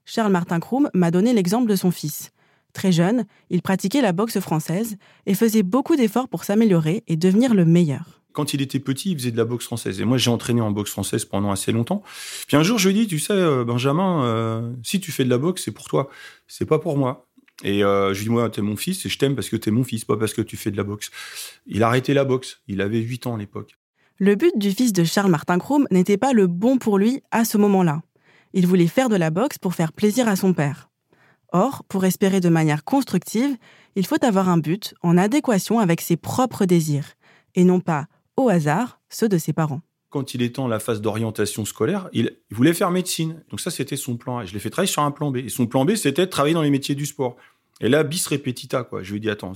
[0.05, 2.31] Charles Martin Krum m'a donné l'exemple de son fils.
[2.75, 7.55] Très jeune, il pratiquait la boxe française et faisait beaucoup d'efforts pour s'améliorer et devenir
[7.55, 8.21] le meilleur.
[8.35, 10.01] Quand il était petit, il faisait de la boxe française.
[10.01, 12.03] Et moi, j'ai entraîné en boxe française pendant assez longtemps.
[12.49, 15.25] Puis un jour, je lui ai dit, tu sais, euh, Benjamin, euh, si tu fais
[15.25, 16.11] de la boxe, c'est pour toi.
[16.49, 17.29] C'est pas pour moi.
[17.63, 19.71] Et euh, je lui dis, moi, t'es mon fils et je t'aime parce que t'es
[19.71, 21.11] mon fils, pas parce que tu fais de la boxe.
[21.67, 22.61] Il a arrêté la boxe.
[22.67, 23.77] Il avait 8 ans à l'époque.
[24.19, 27.45] Le but du fils de Charles Martin Krum n'était pas le bon pour lui à
[27.45, 28.03] ce moment-là.
[28.53, 30.91] Il voulait faire de la boxe pour faire plaisir à son père.
[31.53, 33.57] Or, pour espérer de manière constructive,
[33.97, 37.15] il faut avoir un but en adéquation avec ses propres désirs,
[37.55, 39.81] et non pas, au hasard, ceux de ses parents.
[40.15, 43.43] Quand il était en la phase d'orientation scolaire, il, voulait faire médecine.
[43.51, 44.45] Donc ça, c'était son plan A.
[44.45, 45.39] Je l'ai fait travailler sur un plan B.
[45.39, 47.35] Et son plan B, c'était travailler dans les métiers du sport.
[47.81, 49.03] Et là, bis repetita, quoi.
[49.03, 49.55] Je lui ai dit, attends,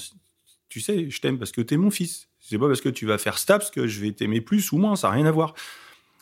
[0.69, 2.27] tu sais, je t'aime parce que t'es mon fils.
[2.41, 4.97] C'est pas parce que tu vas faire STAPS que je vais t'aimer plus ou moins,
[4.97, 5.55] ça n'a rien à voir.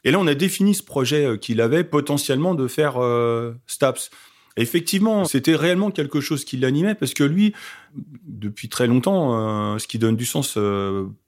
[0.05, 4.11] Et là, on a défini ce projet euh, qu'il avait potentiellement de faire euh, STAPS.
[4.59, 7.55] Effectivement, c'était réellement quelque chose qui l'animait parce que lui,
[8.27, 10.59] depuis très longtemps, euh, ce qui donne du sens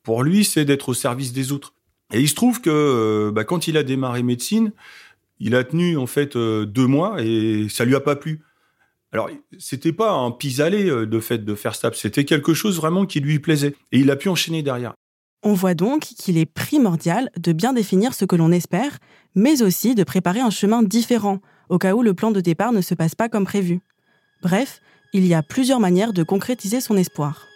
[0.02, 1.72] pour lui, c'est d'être au service des autres.
[2.12, 4.72] Et il se trouve que euh, bah, quand il a démarré médecine,
[5.40, 8.40] il a tenu en fait deux mois et ça lui a pas plu.
[9.12, 13.20] Alors, c'était pas un pis-aller de fait de faire ça, c'était quelque chose vraiment qui
[13.20, 14.94] lui plaisait et il a pu enchaîner derrière.
[15.44, 18.98] On voit donc qu'il est primordial de bien définir ce que l'on espère,
[19.36, 22.80] mais aussi de préparer un chemin différent au cas où le plan de départ ne
[22.80, 23.80] se passe pas comme prévu.
[24.42, 24.80] Bref,
[25.12, 27.46] il y a plusieurs manières de concrétiser son espoir.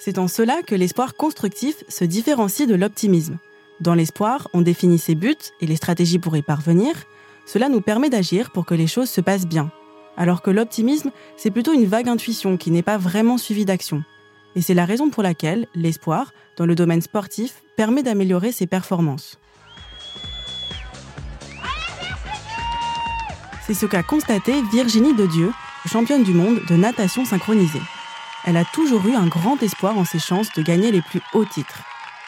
[0.00, 3.38] C'est en cela que l'espoir constructif se différencie de l'optimisme.
[3.80, 6.94] Dans l'espoir, on définit ses buts et les stratégies pour y parvenir.
[7.46, 9.70] Cela nous permet d'agir pour que les choses se passent bien.
[10.16, 14.02] Alors que l'optimisme, c'est plutôt une vague intuition qui n'est pas vraiment suivie d'action.
[14.56, 19.38] Et c'est la raison pour laquelle l'espoir, dans le domaine sportif, permet d'améliorer ses performances.
[23.64, 25.52] C'est ce qu'a constaté Virginie de Dieu,
[25.86, 27.82] championne du monde de natation synchronisée.
[28.44, 31.44] Elle a toujours eu un grand espoir en ses chances de gagner les plus hauts
[31.44, 31.82] titres.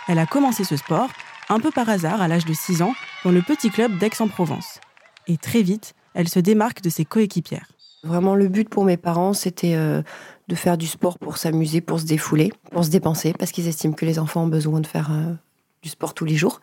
[0.06, 1.08] Elle a commencé ce sport
[1.50, 4.80] un peu par hasard à l'âge de 6 ans dans le petit club d'Aix-en-Provence.
[5.26, 7.66] Et très vite, elle se démarque de ses coéquipières.
[8.02, 10.00] Vraiment, le but pour mes parents, c'était euh,
[10.48, 13.92] de faire du sport pour s'amuser, pour se défouler, pour se dépenser, parce qu'ils estiment
[13.92, 15.34] que les enfants ont besoin de faire euh,
[15.82, 16.60] du sport tous les jours.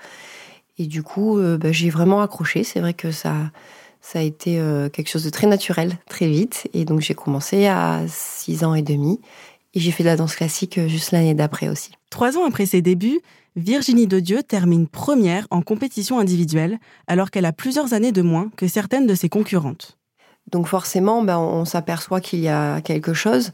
[0.79, 2.63] Et du coup, euh, bah, j'ai vraiment accroché.
[2.63, 3.51] C'est vrai que ça,
[4.01, 4.55] ça a été
[4.93, 6.67] quelque chose de très naturel, très vite.
[6.73, 9.19] Et donc j'ai commencé à 6 ans et demi.
[9.73, 11.91] Et j'ai fait de la danse classique juste l'année d'après aussi.
[12.09, 13.19] Trois ans après ses débuts,
[13.57, 18.49] Virginie de Dieu termine première en compétition individuelle, alors qu'elle a plusieurs années de moins
[18.55, 19.97] que certaines de ses concurrentes.
[20.51, 23.51] Donc forcément, ben, on s'aperçoit qu'il y a quelque chose.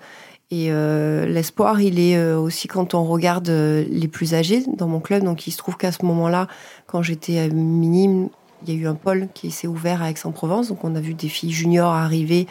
[0.52, 5.24] Et euh, l'espoir, il est aussi quand on regarde les plus âgés dans mon club.
[5.24, 6.48] Donc il se trouve qu'à ce moment-là,
[6.86, 8.30] quand j'étais minime,
[8.66, 10.70] il y a eu un pôle qui s'est ouvert à Aix-en-Provence.
[10.70, 12.48] Donc, on a vu des filles juniors arriver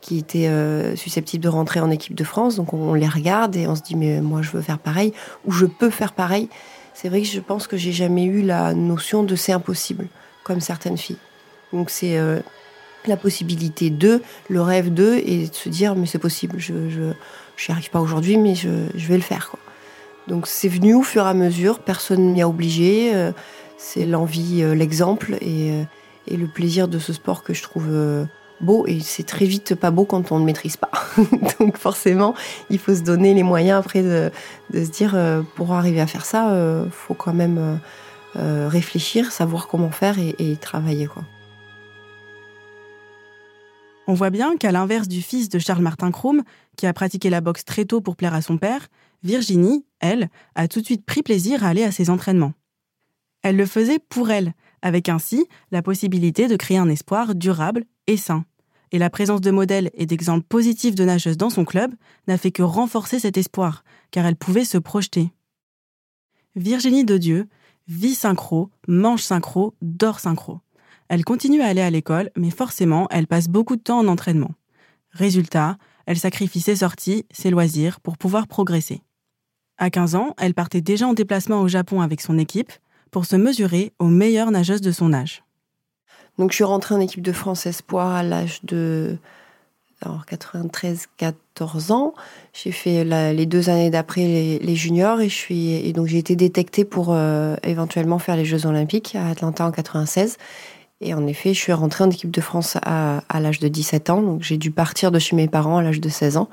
[0.00, 2.56] qui étaient euh, susceptibles de rentrer en équipe de France.
[2.56, 5.12] Donc, on, les regarde et on se dit, mais moi, je veux faire pareil
[5.44, 6.48] ou je peux faire pareil.
[6.96, 10.06] C'est vrai que je pense que j'ai jamais eu la notion de c'est impossible,
[10.44, 11.18] comme certaines filles.
[11.74, 12.40] Donc, c'est euh,
[13.06, 17.12] la possibilité de, le rêve de, et de se dire, mais c'est possible, je n'y
[17.68, 19.54] arrive pas aujourd'hui, mais je, vais le faire.
[20.26, 23.14] Donc, c'est venu au fur et à mesure, personne ne m'y a obligé.
[23.14, 23.30] Euh,
[23.76, 25.84] c'est l'envie, euh, l'exemple euh,
[26.26, 28.24] et, le plaisir de ce sport que je trouve euh,
[28.60, 28.86] beau.
[28.86, 30.90] Et c'est très vite pas beau quand on ne maîtrise pas.
[31.60, 32.34] Donc forcément,
[32.70, 34.30] il faut se donner les moyens après de,
[34.72, 35.16] se dire,
[35.54, 36.52] pour arriver à faire ça,
[36.84, 37.80] il faut quand même
[38.34, 41.06] réfléchir, savoir comment faire et, et travailler.
[41.06, 41.22] Quoi.
[44.08, 46.42] On voit bien qu'à l'inverse du fils de Charles Martin Chrome,
[46.76, 48.86] qui a pratiqué la boxe très tôt pour plaire à son père,
[49.24, 52.52] Virginie, elle, a tout de suite pris plaisir à aller à ses entraînements.
[53.42, 54.52] Elle le faisait pour elle,
[54.86, 58.44] avec ainsi la possibilité de créer un espoir durable et sain.
[58.92, 61.92] Et la présence de modèles et d'exemples positifs de nageuses dans son club
[62.28, 65.32] n'a fait que renforcer cet espoir, car elle pouvait se projeter.
[66.54, 67.48] Virginie de Dieu
[67.88, 70.60] vit synchro, mange synchro, dort synchro.
[71.08, 74.54] Elle continue à aller à l'école, mais forcément, elle passe beaucoup de temps en entraînement.
[75.10, 79.02] Résultat, elle sacrifie ses sorties, ses loisirs pour pouvoir progresser.
[79.78, 82.72] À 15 ans, elle partait déjà en déplacement au Japon avec son équipe,
[83.10, 85.42] pour se mesurer aux meilleures nageuses de son âge.
[86.38, 89.16] Donc je suis rentrée en équipe de France Espoir à l'âge de
[90.04, 92.14] 93-14 ans.
[92.52, 97.56] J'ai fait les deux années d'après les, juniors et donc j'ai été détectée pour euh,
[97.62, 100.36] éventuellement faire les Jeux Olympiques à Atlanta en 96.
[101.00, 104.10] Et en effet, je suis rentrée en équipe de France à, à l'âge de 17
[104.10, 104.22] ans.
[104.22, 106.48] Donc j'ai dû partir de chez mes parents à l'âge de 16 ans.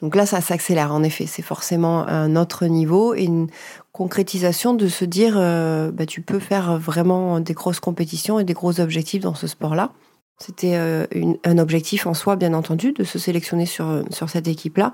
[0.00, 1.26] Donc là, ça s'accélère en effet.
[1.26, 3.48] C'est forcément un autre niveau et une
[3.92, 8.52] concrétisation de se dire, euh, bah, tu peux faire vraiment des grosses compétitions et des
[8.52, 9.90] gros objectifs dans ce sport-là.
[10.38, 11.04] C'était euh,
[11.44, 14.92] un objectif en soi, bien entendu, de se sélectionner sur, sur cette équipe-là.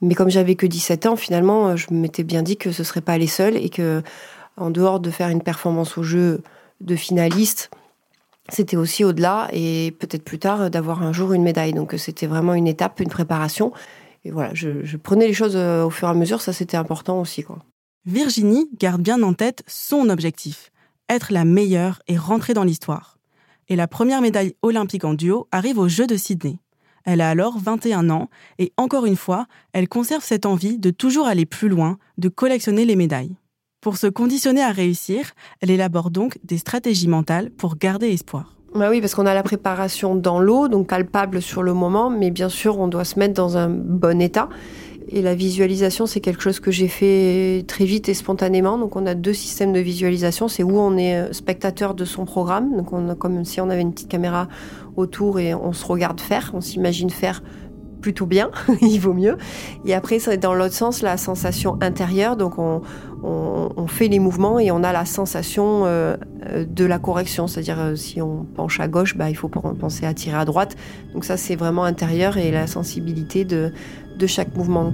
[0.00, 3.18] Mais comme j'avais que 17 ans, finalement, je m'étais bien dit que ce serait pas
[3.18, 4.02] les seuls et que,
[4.56, 6.42] en dehors de faire une performance au jeu
[6.80, 7.70] de finaliste,
[8.48, 11.74] c'était aussi au-delà et peut-être plus tard d'avoir un jour une médaille.
[11.74, 13.72] Donc c'était vraiment une étape, une préparation
[14.30, 17.42] voilà, je, prenais les choses euh, au fur et à mesure, ça c'était important aussi.
[17.42, 17.58] Quoi.
[18.04, 20.70] Virginie garde bien en tête son objectif,
[21.08, 23.18] être la meilleure et rentrer dans l'histoire.
[23.68, 26.58] Et la première médaille olympique en duo arrive aux Jeux de Sydney.
[27.04, 31.26] Elle a alors 21 ans et encore une fois, elle conserve cette envie de toujours
[31.26, 33.36] aller plus loin, de collectionner les médailles.
[33.80, 38.57] Pour se conditionner à réussir, elle élabore donc des stratégies mentales pour garder espoir.
[38.74, 42.30] Bah oui, parce qu'on a la préparation dans l'eau, donc palpable sur le moment, mais
[42.30, 44.48] bien sûr, on doit se mettre dans un bon état.
[45.10, 48.76] Et la visualisation, c'est quelque chose que j'ai fait très vite et spontanément.
[48.76, 50.48] Donc on a deux systèmes de visualisation.
[50.48, 53.70] C'est où on est euh, spectateur de son programme, donc on a comme si on
[53.70, 54.48] avait une petite caméra
[54.96, 57.42] autour et on se regarde faire, on s'imagine faire
[58.00, 59.36] plutôt bien, il vaut mieux.
[59.84, 62.36] Et après, c'est dans l'autre sens, la sensation intérieure.
[62.36, 62.80] Donc, on,
[63.88, 66.16] fait les mouvements et on a la sensation euh,
[66.68, 67.46] de la correction.
[67.46, 70.76] C'est-à-dire, euh, si on penche à gauche, bah, il faut penser à tirer à droite.
[71.14, 73.72] Donc, ça, c'est vraiment intérieur et la sensibilité de,
[74.26, 74.92] chaque mouvement.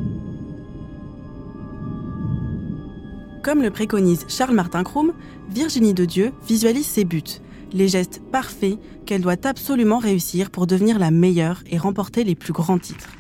[3.43, 5.12] Comme le préconise Charles-Martin Krum,
[5.51, 7.40] Virginie de Dieu visualise ses buts
[7.74, 12.54] les gestes parfaits qu'elle doit absolument réussir pour devenir la meilleure et remporter les plus
[12.54, 13.10] grands titres.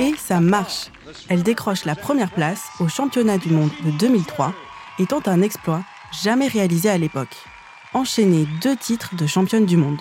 [0.00, 0.90] Et ça marche.
[1.28, 4.54] Elle décroche la première place au championnat du monde de 2003
[4.98, 5.82] et tente un exploit
[6.22, 7.36] jamais réalisé à l'époque.
[7.92, 9.98] Enchaîner deux titres de championne du monde.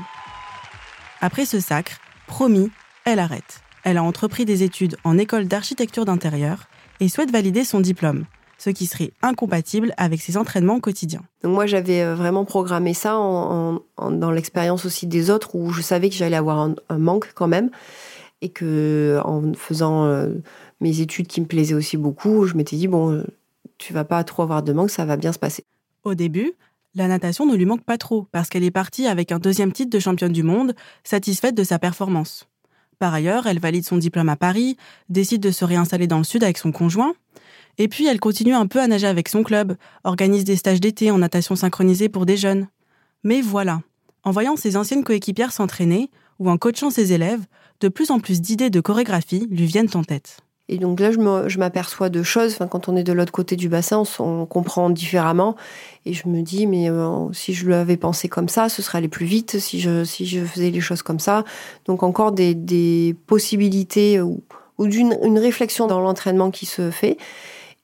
[1.21, 2.69] Après ce sacre, promis,
[3.05, 3.61] elle arrête.
[3.83, 6.67] Elle a entrepris des études en école d'architecture d'intérieur
[6.99, 8.25] et souhaite valider son diplôme
[8.57, 11.21] ce qui serait incompatible avec ses entraînements quotidiens.
[11.43, 16.09] Donc moi, j'avais euh, vraiment programmé ça dans l'expérience aussi des autres, où je savais
[16.09, 17.69] que j'allais avoir un, manque quand même,
[18.41, 20.29] et que en faisant euh,
[20.81, 23.23] mes études qui me plaisaient aussi beaucoup, je m'étais dit bon, euh,
[23.77, 25.63] tu vas pas trop avoir de manque, ça va bien se passer.
[26.03, 26.53] Au début,
[26.95, 29.91] la natation ne lui manque pas trop, parce qu'elle est partie avec un deuxième titre
[29.91, 32.47] de championne du monde, satisfaite de sa performance.
[32.99, 34.77] Par ailleurs, elle valide son diplôme à Paris,
[35.09, 37.13] décide de se réinstaller dans le sud avec son conjoint,
[37.77, 41.11] et puis elle continue un peu à nager avec son club, organise des stages d'été
[41.11, 42.67] en natation synchronisée pour des jeunes.
[43.23, 43.81] Mais voilà,
[44.23, 46.09] en voyant ses anciennes coéquipières s'entraîner,
[46.39, 47.41] ou en coachant ses élèves,
[47.79, 50.37] de plus en plus d'idées de chorégraphie lui viennent en tête.
[50.69, 52.57] Et donc là, je m'aperçois de choses.
[52.69, 55.55] Quand on est de l'autre côté du bassin, on, comprend différemment.
[56.05, 59.07] Et je me dis, mais euh, si je l'avais pensé comme ça, ce serait aller
[59.07, 59.59] plus vite.
[59.59, 61.45] Si je, faisais les choses comme ça,
[61.85, 64.43] donc encore des, possibilités ou,
[64.77, 67.17] ou d'une une réflexion dans l'entraînement qui se fait.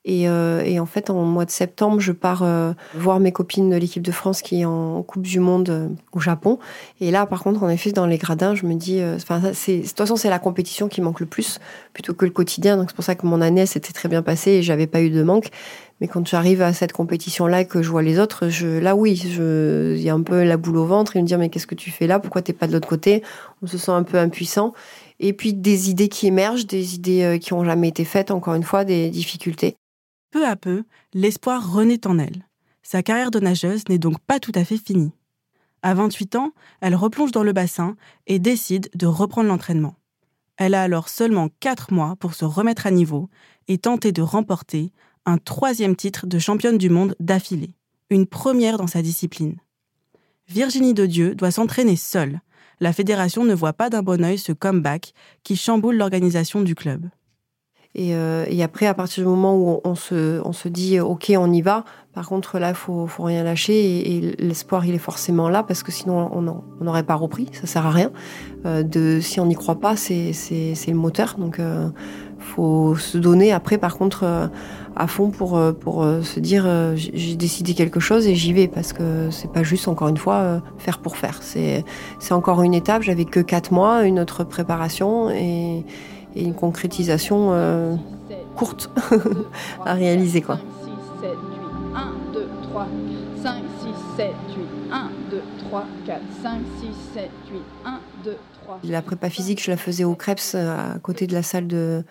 [0.06, 3.70] Et, euh, et, en fait, en mois de septembre, je pars euh, voir mes copines
[3.70, 6.60] de l'équipe de France qui est en Coupe du Monde euh, au Japon.
[7.00, 9.88] Et là, par contre, en effet, dans les gradins, je me dis, enfin, c'est, de
[9.88, 11.60] toute façon, c'est la compétition qui manque le plus
[11.94, 12.76] plutôt que le quotidien.
[12.76, 15.10] Donc c'est pour ça que mon année s'était très bien passée et j'avais pas eu
[15.10, 15.48] de manque.
[16.02, 19.14] Mais quand j'arrive à cette compétition-là et que je vois les autres, je, là oui,
[19.14, 21.76] il y a un peu la boule au ventre et me dire mais qu'est-ce que
[21.76, 22.20] tu fais là?
[22.20, 23.24] Pourquoi t'es pas de l'autre côté?
[23.62, 24.74] On se sent un peu impuissant.
[25.22, 28.64] Et puis des idées qui émergent, des idées qui ont jamais été faites, encore une
[28.64, 29.78] fois, des difficultés.
[30.34, 32.48] Peu à peu, l'espoir renaît en elle.
[32.82, 35.12] Sa carrière de nageuse n'est donc pas tout à fait finie.
[35.84, 39.94] À 28 ans, elle replonge dans le bassin et décide de reprendre l'entraînement.
[40.58, 43.30] Elle a alors seulement 4 mois pour se remettre à niveau
[43.68, 44.92] et tenter de remporter
[45.28, 47.76] un troisième titre de championne du monde d'affilée,
[48.10, 49.58] une première dans sa discipline.
[50.48, 52.42] Virginie de Dieu doit s'entraîner seule.
[52.80, 57.08] La fédération ne voit pas d'un bon œil ce comeback qui chamboule l'organisation du club.
[57.96, 61.32] Et, euh, et, après, à partir du moment où on, se, on se dit OK,
[61.38, 65.00] on y va, par contre là, il faut, faut rien lâcher et, l'espoir, il est
[65.00, 68.12] forcément là parce que sinon on n'aurait pas repris, ça sert à rien.
[68.66, 70.32] Euh, de, si on n'y croit pas, c'est
[70.88, 71.36] le moteur.
[71.38, 71.90] Donc euh,
[72.40, 74.48] faut se donner après, par contre, euh,
[74.96, 78.94] à fond pour, euh, pour se dire j'ai décidé quelque chose et j'y vais parce
[78.94, 81.42] que c'est pas juste, encore une fois, faire pour faire.
[81.42, 81.84] C'est
[82.32, 85.84] encore une étape, j'avais que quatre mois, une autre préparation et
[86.36, 87.96] et une concrétisation euh,
[88.56, 88.90] courte
[89.86, 90.42] à réaliser.
[90.42, 90.60] Quoi.
[91.96, 92.88] 1, 2, 3,
[93.44, 98.80] 5, 6, 7, 8, 1, 2, 3, 4, 5, 6, 7, 8, 1, 2, 3.
[98.84, 102.04] La prépa physique, je la faisais au Krebs à côté de la salle de.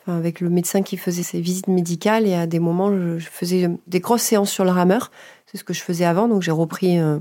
[0.00, 3.68] Enfin, avec le médecin qui faisait ses visites médicales et à des moments, je, faisais
[3.86, 5.10] des grosses séances sur le rameur.
[5.46, 7.18] C'est ce que je faisais avant, donc j'ai repris euh,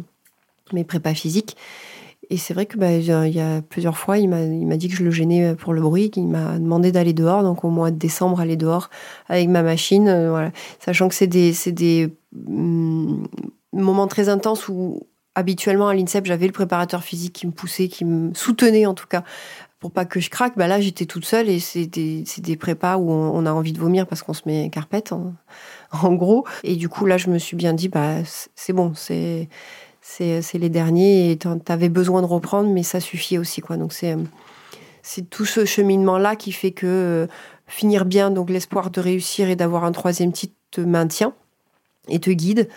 [0.73, 1.57] mes prépas physiques.
[2.29, 5.03] Et c'est vrai que bah, il y a plusieurs fois, il m'a dit que je
[5.03, 8.41] le gênais pour le bruit, qu'il m'a demandé d'aller dehors, donc au mois de décembre,
[8.41, 8.89] aller dehors
[9.29, 13.25] avec ma machine, euh, sachant que c'est des, des mm,
[13.71, 18.03] moments très intenses où habituellement à l'INSEP, j'avais le préparateur physique qui me poussait, qui
[18.03, 19.23] me soutenait en tout cas
[19.79, 20.57] pour pas que je craque.
[20.57, 23.79] Bah là, j'étais toute seule et c'est des, des prépas où on, a envie de
[23.79, 25.33] vomir parce qu'on se met carpette, en,
[25.91, 26.45] en, gros.
[26.63, 28.15] Et du coup, là, je me suis bien dit, bah
[28.55, 29.47] c'est bon, c'est
[30.07, 33.61] c'est les derniers et tu avais besoin de reprendre, mais ça suffit aussi.
[33.61, 33.77] Quoi.
[33.77, 37.27] Donc c'est tout ce cheminement-là qui fait que euh,
[37.67, 41.33] finir bien, donc l'espoir de réussir et d'avoir un troisième titre te maintient
[42.07, 42.69] et te guide.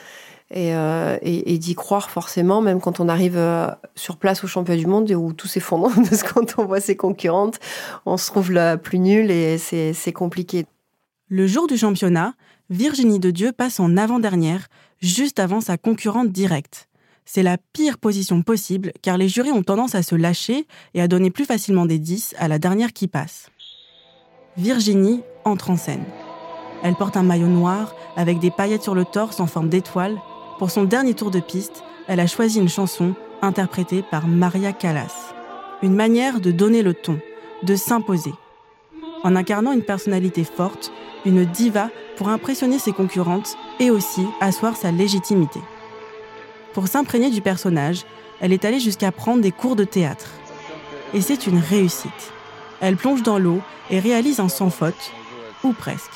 [0.52, 4.88] Et, euh, d'y croire forcément, même quand on arrive euh, sur place au championnat du
[4.88, 7.60] monde et où tout s'effondre, parce que quand on voit ses concurrentes,
[8.06, 10.66] on se trouve la plus nulle et c'est compliqué.
[11.28, 12.34] Le jour du championnat,
[12.70, 14.66] Virginie de Dieu passe en avant-dernière,
[15.00, 16.89] juste avant sa concurrente directe.
[17.24, 21.08] C'est la pire position possible car les jurys ont tendance à se lâcher et à
[21.08, 23.50] donner plus facilement des 10 à la dernière qui passe.
[24.56, 26.04] Virginie entre en scène.
[26.82, 30.20] Elle porte un maillot noir avec des paillettes sur le torse en forme d'étoile.
[30.58, 35.34] Pour son dernier tour de piste, elle a choisi une chanson interprétée par Maria Callas.
[35.82, 37.18] Une manière de donner le ton,
[37.62, 38.34] de s'imposer.
[39.22, 40.92] En incarnant une personnalité forte,
[41.24, 45.60] une diva pour impressionner ses concurrentes et aussi asseoir sa légitimité.
[46.72, 48.04] Pour s'imprégner du personnage,
[48.40, 50.30] elle est allée jusqu'à prendre des cours de théâtre.
[51.14, 52.32] Et c'est une réussite.
[52.80, 53.60] Elle plonge dans l'eau
[53.90, 55.12] et réalise un sans faute,
[55.64, 56.10] ou presque.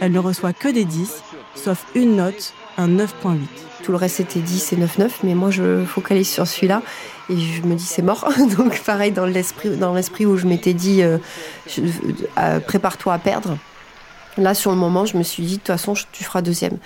[0.00, 1.22] Elle ne reçoit que des 10,
[1.54, 3.38] sauf une note, un 9.8.
[3.82, 6.82] Tout le reste c'était 10 et 9-9, mais moi je focalise sur celui-là
[7.28, 8.28] et je me dis c'est mort.
[8.56, 11.18] Donc pareil dans l'esprit, dans l'esprit où je m'étais dit euh,
[12.38, 13.58] euh, prépare-toi à perdre.
[14.36, 16.78] Là sur le moment je me suis dit de toute façon tu feras deuxième.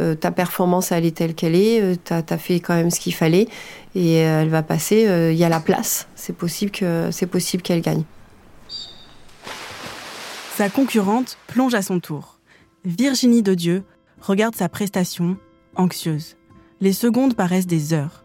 [0.00, 3.48] Euh, ta performance elle est telle qu'elle est, as, fait quand même ce qu'il fallait
[3.94, 5.06] et elle va passer.
[5.30, 8.04] Il y a la place, c'est possible que c'est possible qu'elle gagne.
[10.56, 12.38] Sa concurrente plonge à son tour.
[12.84, 13.82] Virginie de Dieu
[14.20, 15.36] regarde sa prestation,
[15.74, 16.36] anxieuse.
[16.80, 18.24] Les secondes paraissent des heures.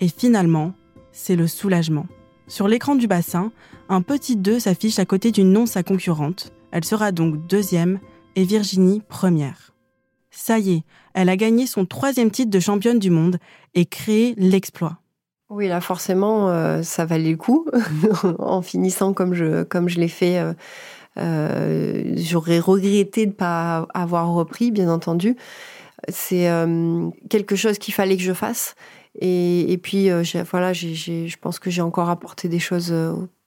[0.00, 0.72] Et finalement,
[1.12, 2.06] c'est le soulagement.
[2.48, 3.52] Sur l'écran du bassin,
[3.88, 6.52] un petit 2 s'affiche à côté d'une non sa concurrente.
[6.72, 8.00] Elle sera donc deuxième
[8.34, 9.75] et Virginie première.
[10.38, 10.82] Ça y est,
[11.14, 13.38] elle a gagné son troisième titre de championne du monde
[13.74, 14.98] et créé l'exploit.
[15.48, 17.66] Oui, là forcément, euh, ça valait le coup
[18.38, 20.52] en finissant comme je, comme je l'ai fait euh,
[21.16, 25.36] euh, j'aurais regretté de ne pas avoir repris, bien entendu.
[26.10, 26.50] C'est
[27.30, 28.74] quelque chose qu'il fallait que je fasse.
[29.18, 30.10] Et, puis,
[30.50, 32.94] voilà, je pense que j'ai encore apporté des choses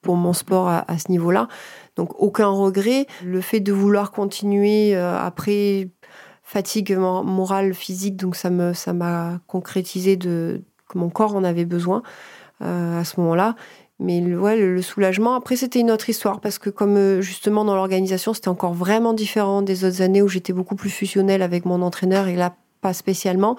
[0.01, 1.47] pour mon sport à, ce niveau-là.
[1.95, 3.05] Donc, aucun regret.
[3.23, 5.89] Le fait de vouloir continuer après
[6.52, 11.66] fatigue morale, physique, donc ça me ça m'a concrétisé de que mon corps en avait
[11.66, 12.02] besoin
[12.62, 13.56] à ce moment-là.
[14.00, 17.76] Mais le, le, soulagement, après, c'était une autre histoire parce que comme euh, justement dans
[17.76, 21.82] l'organisation, c'était encore vraiment différent des autres années où j'étais beaucoup plus fusionnelle avec mon
[21.82, 23.58] entraîneur et là, pas spécialement.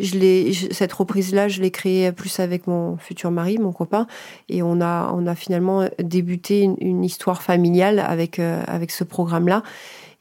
[0.00, 4.06] Je l'ai, cette reprise-là, je l'ai créée plus avec mon futur mari, mon copain,
[4.48, 9.62] et on a, on a finalement débuté une, histoire familiale avec, euh, avec ce programme-là.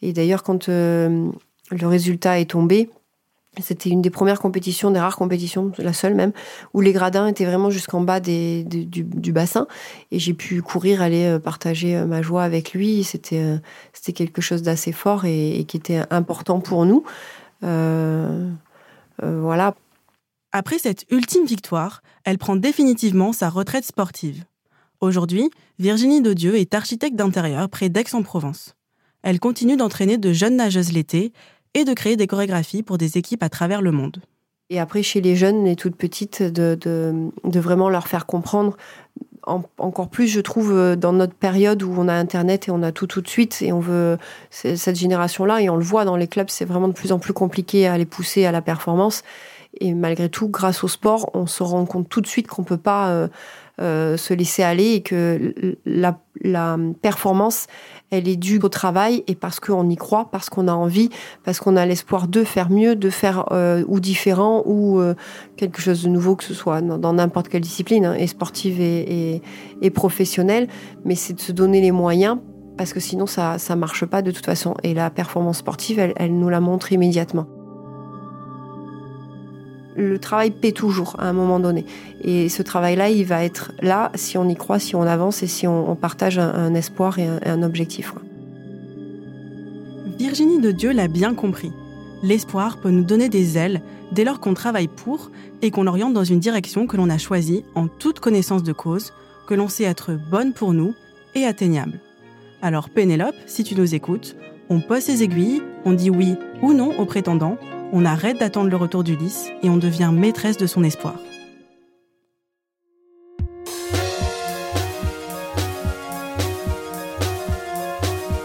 [0.01, 1.31] Et d'ailleurs, quand euh,
[1.71, 2.89] le résultat est tombé,
[3.61, 6.31] c'était une des premières compétitions, des rares compétitions, la seule même,
[6.73, 9.67] où les gradins étaient vraiment jusqu'en bas du, bassin.
[10.11, 13.03] Et j'ai pu courir, aller euh, partager euh, ma joie avec lui.
[13.03, 13.57] C'était, euh,
[13.93, 17.03] c'était quelque chose d'assez fort et, qui était important pour nous.
[19.21, 19.75] voilà.
[20.51, 24.43] Après cette ultime victoire, elle prend définitivement sa retraite sportive.
[24.99, 25.49] Aujourd'hui,
[25.79, 28.75] Virginie Dodieu est architecte d'intérieur près d'Aix-en-Provence.
[29.23, 31.33] Elle continue d'entraîner de jeunes nageuses l'été
[31.73, 34.17] et de créer des chorégraphies pour des équipes à travers le monde.
[34.69, 38.77] Et après, chez les jeunes, les toutes petites, de, de, vraiment leur faire comprendre,
[39.45, 42.91] encore plus, je trouve, euh, dans notre période où on a Internet et on a
[42.91, 44.17] tout tout de suite, et on veut
[44.51, 47.33] cette génération-là, et on le voit dans les clubs, c'est vraiment de plus en plus
[47.33, 49.23] compliqué à les pousser à la performance.
[49.79, 52.77] Et malgré tout, grâce au sport, on se rend compte tout de suite qu'on peut
[52.77, 53.27] pas euh,
[53.81, 55.53] euh, se laisser aller et que
[55.83, 57.65] la, la, performance,
[58.11, 61.09] elle est due au travail et parce qu'on y croit, parce qu'on a envie,
[61.43, 65.15] parce qu'on a l'espoir de faire mieux, de faire euh, ou différent ou euh,
[65.57, 69.33] quelque chose de nouveau que ce soit dans n'importe quelle discipline, hein, et sportive et,
[69.33, 69.41] et,
[69.81, 70.67] et professionnelle.
[71.03, 72.37] Mais c'est de se donner les moyens
[72.77, 74.75] parce que sinon ça ça marche pas de toute façon.
[74.83, 77.47] Et la performance sportive, elle, elle nous la montre immédiatement
[79.95, 81.85] le travail paie toujours à un moment donné.
[82.23, 85.47] Et ce travail-là, il va être là si on y croit, si on avance et
[85.47, 88.13] si on, partage un, espoir et un, objectif.
[90.17, 91.71] Virginie de Dieu l'a bien compris.
[92.23, 93.81] L'espoir peut nous donner des ailes
[94.11, 95.31] dès lors qu'on travaille pour
[95.61, 99.13] et qu'on l'oriente dans une direction que l'on a choisie en toute connaissance de cause,
[99.47, 100.93] que l'on sait être bonne pour nous
[101.35, 101.99] et atteignable.
[102.61, 104.37] Alors Pénélope, si tu nous écoutes,
[104.69, 107.57] on pose ses aiguilles, on dit oui ou non aux prétendants
[107.93, 111.15] on arrête d'attendre le retour d'Ulysse et on devient maîtresse de son espoir.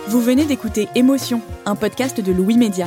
[0.07, 2.87] Vous venez d'écouter Émotion, un podcast de Louis Média.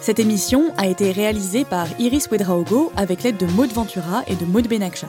[0.00, 4.44] Cette émission a été réalisée par Iris Wedraogo avec l'aide de Maud Ventura et de
[4.44, 5.06] Maud Benakcha.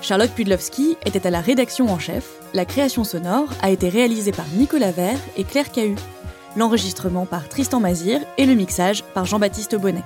[0.00, 2.30] Charlotte Pudlowski était à la rédaction en chef.
[2.54, 5.94] La création sonore a été réalisée par Nicolas Vert et Claire Cahu
[6.56, 10.04] l'enregistrement par Tristan Mazir et le mixage par Jean-Baptiste Bonnet.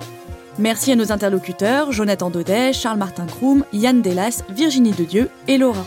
[0.59, 5.85] Merci à nos interlocuteurs Jonathan Daudet, Charles-Martin Kroum, Yann Delas, Virginie de Dieu et Laura.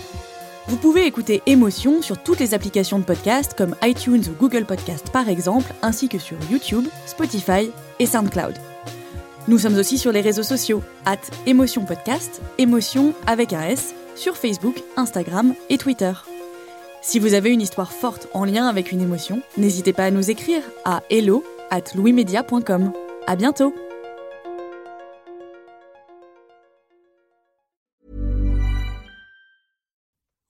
[0.68, 5.10] Vous pouvez écouter Émotion sur toutes les applications de podcast comme iTunes ou Google Podcast
[5.10, 8.54] par exemple, ainsi que sur YouTube, Spotify et SoundCloud.
[9.48, 13.74] Nous sommes aussi sur les réseaux sociaux, at Émotion Podcast, Émotion avec un
[14.14, 16.12] sur Facebook, Instagram et Twitter.
[17.02, 20.30] Si vous avez une histoire forte en lien avec une émotion, n'hésitez pas à nous
[20.30, 22.92] écrire à hello at louismedia.com.
[23.26, 23.72] À bientôt!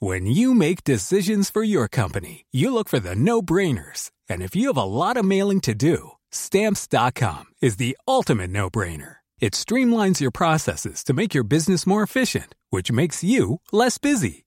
[0.03, 4.11] When you make decisions for your company, you look for the no-brainers.
[4.31, 9.17] And if you have a lot of mailing to do, stamps.com is the ultimate no-brainer.
[9.41, 14.47] It streamlines your processes to make your business more efficient, which makes you less busy.